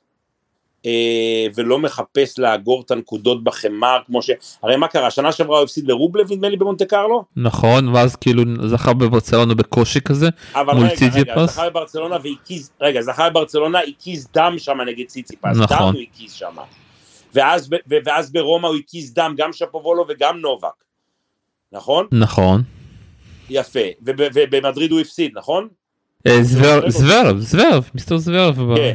[1.54, 4.30] ולא מחפש לאגור את הנקודות בחמר כמו ש...
[4.62, 5.10] הרי מה קרה?
[5.10, 7.24] שנה שעברה הוא הפסיד לרובלב נדמה לי במונטה קרלו?
[7.36, 10.28] נכון, ואז כאילו זכה בברצלונה בקושי כזה.
[10.54, 11.52] אבל מול רגע, רגע, ציציפס?
[11.52, 15.76] זכה בברצלונה והקיז, רגע, זכה בברצלונה, הקיז דם שם נגד ציציפס, נכון.
[15.76, 16.56] דם הוא הקיז שם.
[17.34, 17.70] ואז,
[18.04, 20.84] ואז ברומא הוא הקיז דם, גם שפובולו וגם נובק,
[21.72, 22.06] נכון?
[22.12, 22.62] נכון.
[23.50, 23.80] יפה.
[24.02, 25.68] וב- ובמדריד הוא הפסיד, נכון?
[26.26, 28.76] אה, זוור- זוורב, זוורב, mister זוורב.
[28.76, 28.94] כן.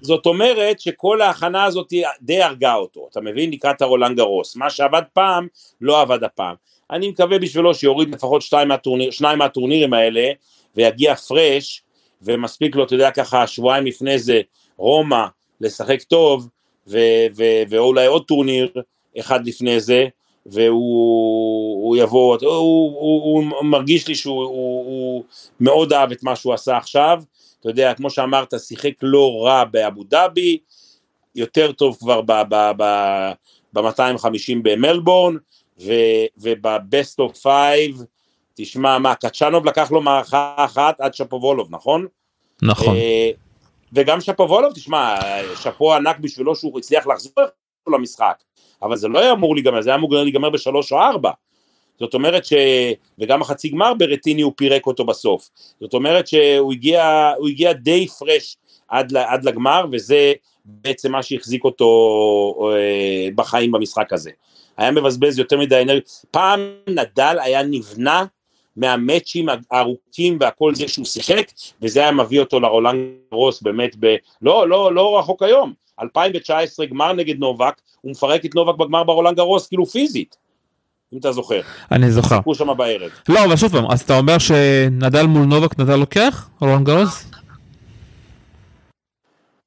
[0.00, 3.50] זאת אומרת שכל ההכנה הזאת די הרגה אותו, אתה מבין?
[3.50, 4.56] לקראת הרולנד גארוס.
[4.56, 5.46] מה שעבד פעם,
[5.80, 6.54] לא עבד הפעם.
[6.90, 10.28] אני מקווה בשבילו שיוריד לפחות שתיים מהטורניר, שניים מהטורנירים האלה,
[10.76, 11.82] ויגיע fresh,
[12.22, 14.40] ומספיק לו, אתה יודע, ככה שבועיים לפני זה,
[14.76, 15.24] רומא,
[15.60, 16.48] לשחק טוב,
[16.86, 18.72] ו- ו- ואולי עוד טורניר
[19.18, 20.06] אחד לפני זה,
[20.46, 25.24] והוא הוא יבוא, הוא, הוא, הוא, מרגיש לי שהוא הוא, הוא
[25.60, 27.22] מאוד אהב את מה שהוא עשה עכשיו,
[27.60, 30.58] אתה יודע, כמו שאמרת, שיחק לא רע באבו דאבי,
[31.34, 32.20] יותר טוב כבר
[33.72, 35.36] ב-250 במלבורן,
[36.38, 38.02] וב best of five,
[38.54, 42.06] תשמע, מה, חצ'אנוב לקח לו מערכה אחת עד שפובלוב, נכון?
[42.62, 42.96] נכון.
[42.96, 43.30] אה,
[43.92, 45.14] וגם שפובלוב, תשמע,
[45.62, 47.32] שאפו ענק בשבילו שהוא הצליח לחזור
[47.88, 48.42] למשחק,
[48.82, 51.30] אבל זה לא היה אמור להיגמר, זה היה אמור להיגמר בשלוש או ארבע.
[52.00, 52.52] זאת אומרת ש...
[53.18, 55.48] וגם החצי גמר ברטיני הוא פירק אותו בסוף.
[55.80, 58.56] זאת אומרת שהוא הגיע, הוא הגיע די פרש
[58.88, 60.32] עד, עד לגמר, וזה
[60.64, 64.30] בעצם מה שהחזיק אותו אה, בחיים במשחק הזה.
[64.76, 66.02] היה מבזבז יותר מדי אנרגיה.
[66.30, 68.24] פעם נדל היה נבנה
[68.76, 71.46] מהמאצ'ים הארוכים והכל זה שהוא שיחק,
[71.82, 74.16] וזה היה מביא אותו לרולנד גארוס באמת ב...
[74.42, 75.72] לא, לא, לא רחוק היום.
[76.02, 80.36] 2019 גמר נגד נובק, הוא מפרק את נובק בגמר ברולנד גארוס כאילו פיזית,
[81.12, 81.60] אם אתה זוכר.
[81.92, 82.36] אני זוכר.
[82.36, 83.10] שיחקו שם בערב.
[83.28, 86.48] לא, אבל שוב פעם, אז אתה אומר שנדל מול נובק נדל לוקח?
[86.60, 87.30] רולנד גארוס?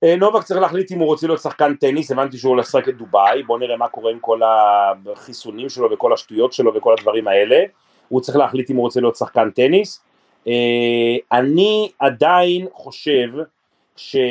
[0.04, 2.98] אה, נובק צריך להחליט אם הוא רוצה להיות שחקן טניס, הבנתי שהוא הולך לשחק את
[2.98, 4.40] דובאי, בוא נראה מה קורה עם כל
[5.16, 7.58] החיסונים שלו וכל השטויות שלו וכל הדברים האלה,
[8.10, 10.04] הוא צריך להחליט אם הוא רוצה להיות שחקן טניס.
[10.48, 13.30] אה, אני עדיין חושב
[13.96, 14.22] שיהיה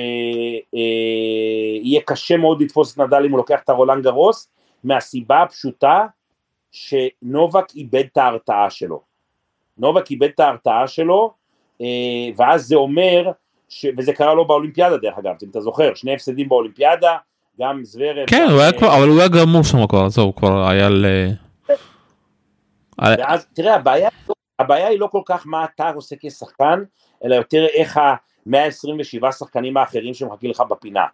[2.06, 4.48] קשה מאוד לתפוס את נדל אם הוא לוקח את הרולנד גרוס,
[4.84, 6.06] מהסיבה הפשוטה
[6.72, 9.00] שנובק איבד את ההרתעה שלו.
[9.78, 11.32] נובק איבד את ההרתעה שלו,
[11.80, 11.86] אה,
[12.36, 13.30] ואז זה אומר,
[13.68, 13.86] ש...
[13.98, 17.16] וזה קרה לו באולימפיאדה דרך אגב, אם אתה זוכר, שני הפסדים באולימפיאדה,
[17.60, 18.26] גם זוורב.
[18.26, 20.68] כן, גם, הוא היה אה, כבר, אבל הוא היה גמור שם כבר, זהו, הוא כבר
[20.68, 21.06] היה ל...
[23.02, 24.08] היה- ואז תראה, הבעיה,
[24.58, 26.82] הבעיה היא לא כל כך מה אתה עושה כשחקן,
[27.24, 31.04] אלא יותר איך ה-127 שחקנים האחרים שמחכים לך בפינה.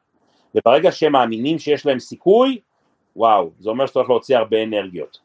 [0.55, 2.61] וברגע שהם מאמינים שיש להם סיכוי,
[3.16, 5.18] וואו, זה אומר שאתה הולך להוציא הרבה אנרגיות.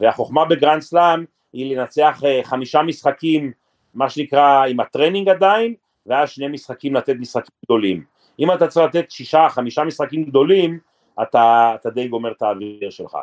[0.00, 3.52] והחוכמה בגרנד סלאם היא לנצח אה, חמישה משחקים,
[3.94, 5.74] מה שנקרא, עם ה training עדיין,
[6.06, 8.04] ואז שני משחקים לתת משחקים גדולים.
[8.38, 10.78] אם אתה צריך לתת שישה, חמישה משחקים גדולים,
[11.22, 13.16] אתה, אתה די גומר את האוויר שלך.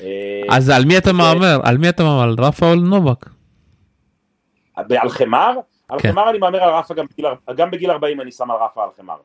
[0.00, 0.06] אה,
[0.50, 1.60] אז על מי אתה מהמר?
[1.62, 2.22] על מי אתה מהמר?
[2.22, 3.26] על רפה או על נובק?
[4.76, 5.52] על חמר?
[5.88, 6.12] על כן.
[6.12, 7.26] חמר אני מהמר על רפה גם בגיל,
[7.56, 9.16] גם בגיל 40 אני שם על רפה על חמר.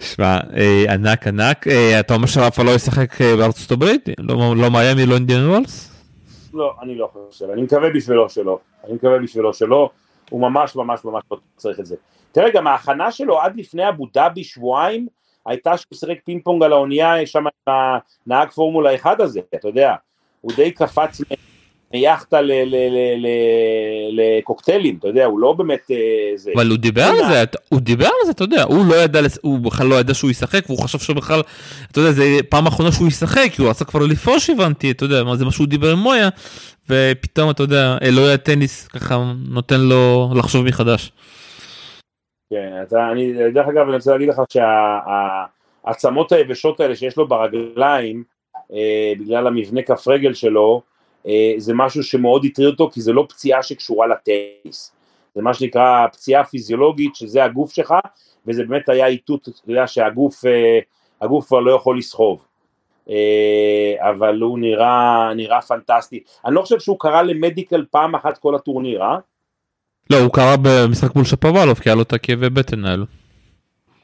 [0.00, 4.08] שמע, אה, ענק ענק, אה, אתה אומר שרפה לא ישחק אה, בארצות הברית?
[4.18, 5.94] לא לא מיאמי, לא אינדיאן וולס?
[6.54, 9.90] לא, אני לא חושב, אני מקווה בשבילו שלא, אני מקווה בשבילו שלא,
[10.30, 11.96] הוא ממש ממש ממש לא צריך את זה.
[12.32, 15.06] תראה, גם ההכנה שלו עד לפני אבו דאבי שבועיים,
[15.48, 17.74] הייתה שהוא שיחק פינג פונג על האונייה שם עם
[18.26, 19.94] הנהג פורמולה 1 הזה, אתה יודע,
[20.40, 21.20] הוא די קפץ,
[21.94, 22.38] מיאכטה
[24.12, 25.96] לקוקטיילים, אתה יודע, הוא לא באמת אה,
[26.36, 26.50] זה.
[26.54, 29.58] אבל הוא דיבר על זה, הוא דיבר על זה, אתה יודע, הוא לא ידע, הוא
[29.58, 31.40] בכלל לא ידע שהוא ישחק, והוא חשב שבכלל,
[31.90, 35.34] אתה יודע, זה פעם אחרונה שהוא ישחק, כי הוא רצה כבר לפרוש הבנתי, אתה יודע,
[35.34, 36.28] זה מה שהוא דיבר עם מויה,
[36.90, 41.12] ופתאום, אתה יודע, אלוהי הטניס ככה נותן לו לחשוב מחדש.
[42.50, 44.42] כן, אתה, אני, דרך אגב, אני רוצה להגיד לך
[45.84, 48.24] שהעצמות היבשות האלה שיש לו ברגליים,
[48.72, 50.82] אה, בגלל המבנה כף רגל שלו,
[51.26, 54.92] אה, זה משהו שמאוד הטריד אותו, כי זה לא פציעה שקשורה לטניס.
[55.34, 57.94] זה מה שנקרא פציעה פיזיולוגית, שזה הגוף שלך,
[58.46, 60.78] וזה באמת היה איתות, אתה יודע שהגוף אה,
[61.20, 62.44] הגוף כבר לא יכול לסחוב.
[63.10, 66.20] אה, אבל הוא נראה, נראה פנטסטי.
[66.44, 69.16] אני לא חושב שהוא קרא למדיקל פעם אחת כל הטורניר, אה?
[70.10, 73.04] לא, הוא קרא במשחק מול שפוואלוב, כי היה לו את הכאבי בטן האלו.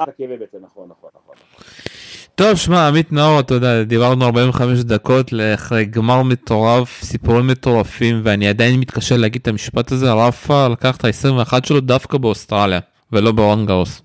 [0.00, 1.34] אה, כאבי בטן, נכון, נכון, נכון.
[2.34, 8.48] טוב, שמע, עמית נאור, אתה יודע, דיברנו 45 דקות לאחרי גמר מטורף, סיפורים מטורפים, ואני
[8.48, 12.80] עדיין מתקשה להגיד את המשפט הזה, רפה לקח את ה-21 שלו דווקא באוסטרליה,
[13.12, 14.02] ולא ברון גאוס.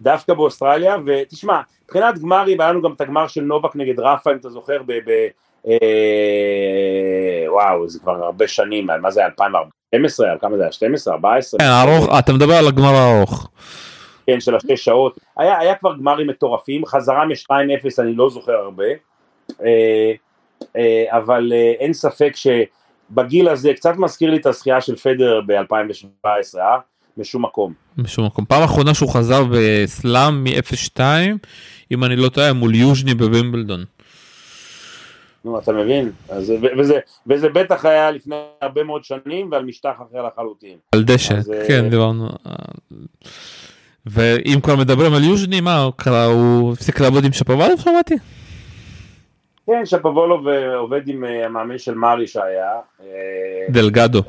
[0.00, 4.36] דווקא באוסטרליה, ותשמע, מבחינת גמרים, היה לנו גם את הגמר של נובק נגד רפה, אם
[4.36, 4.92] אתה זוכר, ב...
[4.92, 5.28] ב
[5.68, 9.26] אה, וואו, זה כבר הרבה שנים, מה זה
[9.94, 10.72] 2012, על כמה זה היה?
[10.72, 11.60] 12, 14?
[11.60, 13.48] כן, ארוך, אתה מדבר על הגמר הארוך.
[14.26, 18.84] כן, של השש שעות, היה, היה כבר גמרים מטורפים, חזרה מ-2-0 אני לא זוכר הרבה,
[19.62, 20.12] אה,
[20.76, 26.58] אה, אבל אה, אין ספק שבגיל הזה, קצת מזכיר לי את הזכייה של פדר ב-2017,
[26.58, 26.76] אה?
[27.16, 27.72] משום מקום.
[27.98, 28.44] משום מקום.
[28.44, 31.00] פעם אחרונה שהוא חזר בסלאם מ-0-2,
[31.92, 33.84] אם אני לא טועה, מול יוז'ני בווימבלדון.
[35.44, 36.10] נו, אתה מבין?
[36.28, 40.76] אז, וזה, וזה בטח היה לפני הרבה מאוד שנים ועל משטח אחר לחלוטין.
[40.92, 41.34] על דשא,
[41.68, 42.28] כן, דיברנו.
[44.06, 48.14] ואם כבר מדברים על יוז'ני, מה קרה, הוא הפסיק לעבוד עם שפובלוב שמעתי?
[49.66, 52.80] כן, שפובולוב אה, עובד עם אה, המאמן של מארי שהיה.
[53.00, 53.06] אה,
[53.68, 54.22] דלגדו.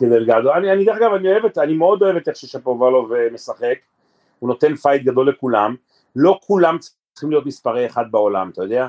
[0.00, 0.54] דלגדו.
[0.54, 3.78] אני, אני דרך אגב, אני אוהב את, אני מאוד אוהב את איך ששפובלוב משחק.
[4.38, 5.74] הוא נותן fight גדול לכולם.
[6.16, 6.76] לא כולם
[7.12, 8.88] צריכים להיות מספרי אחד בעולם, אתה יודע?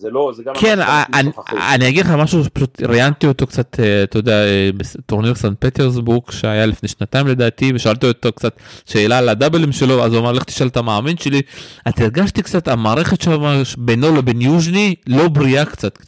[0.00, 0.54] זה לא, זה גם...
[0.54, 0.78] כן,
[1.14, 1.30] אני,
[1.74, 6.22] אני אגיד לך משהו, פשוט ראיינתי אותו קצת, אה, אתה יודע, אה, בטורניר סן פטרסבורג
[6.30, 10.44] שהיה לפני שנתיים לדעתי, ושאלתי אותו קצת שאלה על הדאבלים שלו, אז הוא אמר, לך
[10.44, 11.42] תשאל את המאמין שלי.
[11.84, 15.98] אז הרגשתי קצת, המערכת שם בינו לבין יוז'ני לא בריאה קצת,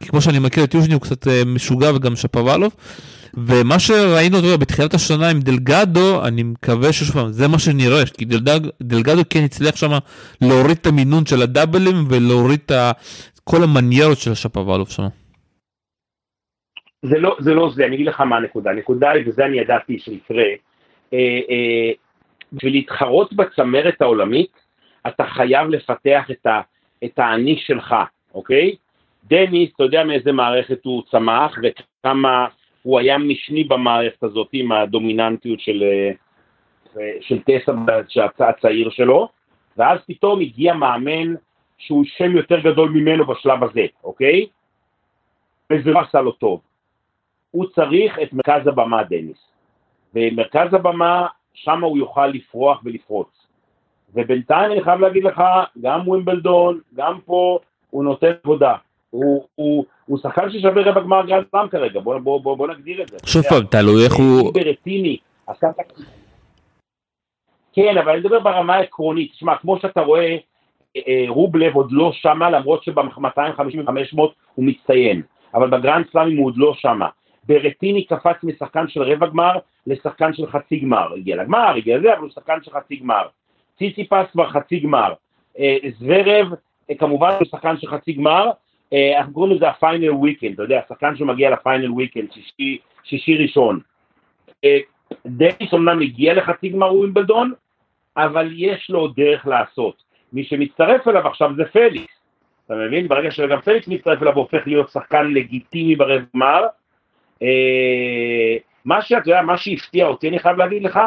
[0.00, 2.72] כי כמו שאני מכיר את יוז'ני הוא קצת אה, משוגע וגם שפוואלוב.
[3.36, 8.24] ומה שראינו אותו בתחילת השנה עם דלגדו, אני מקווה ששוב פעם, זה מה שנראה, כי
[8.24, 9.98] דלגד, דלגדו כן הצליח שם
[10.40, 12.72] להוריד את המינון של הדאבלים ולהוריד את
[13.44, 15.02] כל המניירות של השפוואלוב שם.
[17.02, 19.98] זה לא, זה לא זה, אני אגיד לך מה הנקודה, הנקודה היא, וזה אני ידעתי
[19.98, 20.44] שיקרה,
[21.12, 21.18] אה,
[21.50, 21.90] אה,
[22.52, 24.50] בשביל להתחרות בצמרת העולמית,
[25.06, 26.60] אתה חייב לפתח את, ה,
[27.04, 27.94] את האני שלך,
[28.34, 28.76] אוקיי?
[29.24, 32.46] דניס, אתה יודע מאיזה מערכת הוא צמח וכמה
[32.82, 36.10] הוא היה משני במערכת הזאת עם הדומיננטיות של, אה,
[37.20, 39.28] של טסה הצעיר שלו,
[39.76, 41.34] ואז פתאום הגיע מאמן
[41.86, 44.46] שהוא שם יותר גדול ממנו בשלב הזה, אוקיי?
[45.72, 46.60] וזה לא עשה לו טוב.
[47.50, 49.38] הוא צריך את מרכז הבמה, דניס.
[50.14, 53.28] ומרכז הבמה, שם הוא יוכל לפרוח ולפרוץ.
[54.14, 55.42] ובינתיים אני חייב להגיד לך,
[55.82, 57.58] גם ווימבלדון, גם פה,
[57.90, 58.74] הוא נותן עבודה.
[59.10, 63.02] הוא, הוא, הוא שחקן ששווה רבע גמר גרנד סלאם כרגע, בוא, בוא, בוא, בוא נגדיר
[63.02, 63.16] את זה.
[63.26, 64.52] שוב פעם, תלוי איך הוא...
[64.54, 65.16] ברטיני,
[67.72, 69.32] כן, אבל אני מדבר ברמה העקרונית.
[69.32, 70.36] תשמע, כמו שאתה רואה, אה,
[71.28, 74.20] רובלב עוד לא שמה, למרות שב-250 ו-500
[74.54, 75.22] הוא מצטיין,
[75.54, 77.08] אבל בגרנד סלאמים הוא עוד לא שמה.
[77.44, 81.14] ברטיני קפץ משחקן של רבע גמר לשחקן של חצי גמר.
[81.16, 83.26] הגיע לגמר, הגיע לזה, אבל הוא שחקן של חצי גמר.
[83.78, 85.12] ציציפס כבר חצי גמר.
[85.58, 86.52] אה, זוורב,
[86.90, 88.50] אה, כמובן הוא שחקן של חצי גמר,
[89.18, 93.36] אנחנו קוראים לזה ה final weekend, אתה יודע, השחקן שמגיע ל final weekend, שישי, שישי
[93.36, 93.80] ראשון.
[95.26, 97.52] דניס אומנם הגיע לחצי גמר ווימבלדון,
[98.16, 100.02] אבל יש לו דרך לעשות.
[100.32, 102.20] מי שמצטרף אליו עכשיו זה פליקס,
[102.66, 103.08] אתה מבין?
[103.08, 106.66] ברגע שגם פליקס מצטרף אליו הופך להיות שחקן לגיטימי ברבע גמר.
[107.42, 111.00] אה, מה שאתה יודע, מה שהפתיע אותי, אני חייב להגיד לך,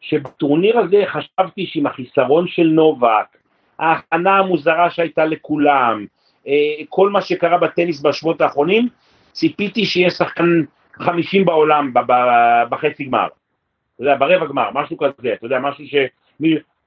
[0.00, 3.36] שבטורניר הזה חשבתי שעם החיסרון של נובק,
[3.78, 6.06] ההכנה המוזרה שהייתה לכולם,
[6.46, 8.88] אה, כל מה שקרה בטניס בשבועות האחרונים,
[9.32, 11.92] ציפיתי שיהיה שחקן 50 בעולם
[12.70, 13.26] בחצי גמר.
[13.94, 15.94] אתה יודע, ברבע גמר, משהו כזה, אתה יודע, משהו ש...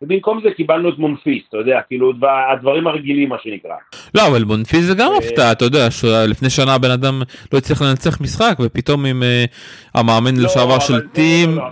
[0.02, 2.14] ובמקום זה קיבלנו את מונפיס, אתה יודע, כאילו
[2.52, 3.76] הדברים הרגילים מה שנקרא.
[4.16, 5.88] לא, אבל מונפיס זה גם הפתעה, אתה יודע,
[6.28, 7.22] לפני שנה הבן אדם
[7.54, 9.46] לא הצליח לנצח משחק, ופתאום עם אה,
[9.96, 11.56] המאמן לא, לשעבר של טים...
[11.56, 11.64] לא,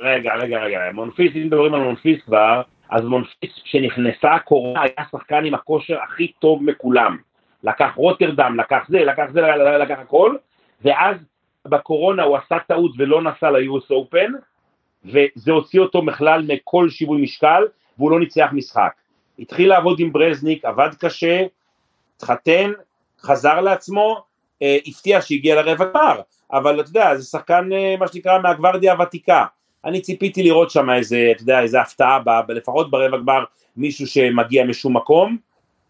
[0.00, 5.44] רגע, רגע, רגע, מונפיס, אם מדברים על מונפיס כבר, אז מונפיס, כשנכנסה הקורונה, היה שחקן
[5.44, 7.16] עם הכושר הכי טוב מכולם.
[7.64, 9.40] לקח רוטרדם, לקח זה, לקח זה,
[9.80, 10.34] לקח הכל,
[10.84, 11.16] ואז
[11.66, 14.32] בקורונה הוא עשה טעות ולא נסע ל-US Open,
[15.04, 17.62] וזה הוציא אותו בכלל מכל שיווי משקל,
[17.98, 18.92] והוא לא ניצח משחק.
[19.38, 21.42] התחיל לעבוד עם ברזניק, עבד קשה,
[22.16, 22.72] התחתן,
[23.20, 24.22] חזר לעצמו,
[24.62, 26.20] אה, הפתיע שהגיע לרבע גמר,
[26.52, 29.44] אבל אתה יודע, זה שחקן, אה, מה שנקרא, מהגוורדיה הוותיקה.
[29.84, 33.44] אני ציפיתי לראות שם איזה, אתה יודע, איזה הפתעה, ב, לפחות ברבע גמר,
[33.76, 35.36] מישהו שמגיע משום מקום,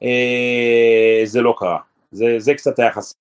[0.02, 1.78] אה, זה לא קרה.
[2.12, 3.14] זה, זה קצת היה חסר.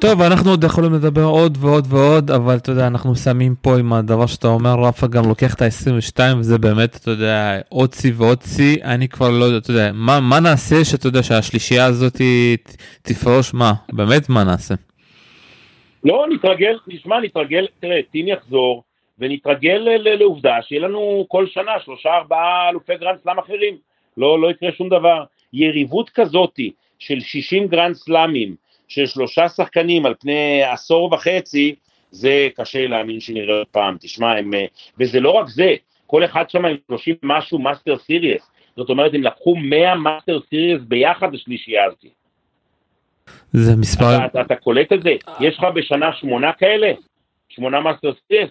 [0.00, 3.92] טוב אנחנו עוד יכולים לדבר עוד ועוד ועוד אבל אתה יודע אנחנו שמים פה עם
[3.92, 8.42] הדבר שאתה אומר רפה גם לוקח את ה-22 וזה באמת אתה יודע עוד שיא ועוד
[8.42, 12.20] שיא אני כבר לא יודע אתה יודע מה מה נעשה שאתה יודע שהשלישייה הזאת
[13.02, 13.54] תפרוש?
[13.54, 14.74] מה באמת מה נעשה.
[16.04, 17.66] לא נתרגל נשמע נתרגל.
[17.80, 18.82] תראה טים יחזור
[19.18, 19.78] ונתרגל
[20.18, 23.76] לעובדה שיהיה לנו כל שנה שלושה ארבעה אלופי גרנד סלאם אחרים.
[24.16, 25.24] לא לא יקרה שום דבר.
[25.52, 26.72] יריבות כזאתי
[27.02, 28.54] של 60 גרנד סלאמים
[28.88, 31.74] של שלושה שחקנים על פני עשור וחצי,
[32.10, 34.64] זה קשה להאמין שנראה עוד פעם, תשמע, הם, אה,
[34.98, 35.74] וזה לא רק זה,
[36.06, 40.80] כל אחד שם עם 30 משהו Master Series, זאת אומרת הם לקחו 100 Master Series
[40.88, 42.04] ביחד לשלישייה הזאת.
[43.52, 44.16] זה מספר...
[44.16, 46.92] אתה, אתה, אתה קולט את זה, יש לך בשנה שמונה כאלה,
[47.48, 48.50] שמונה Master Series,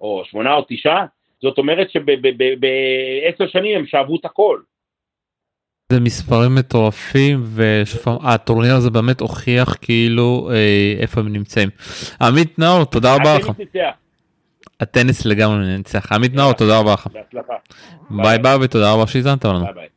[0.00, 1.06] או שמונה או תשעה,
[1.42, 4.60] זאת אומרת שבעשר שנים הם שאבו את הכל.
[5.92, 10.56] זה מספרים מטורפים והטורניר הזה באמת הוכיח כאילו אה,
[11.00, 11.68] איפה הם נמצאים.
[12.20, 13.50] עמית נאור תודה רבה לך.
[14.80, 16.12] הטניס לגמרי ניצח.
[16.12, 17.06] עמית נאור תודה רבה לך.
[18.10, 19.64] ביי ביי ותודה רבה שהאזנת לנו.
[19.64, 19.91] ביי ביי.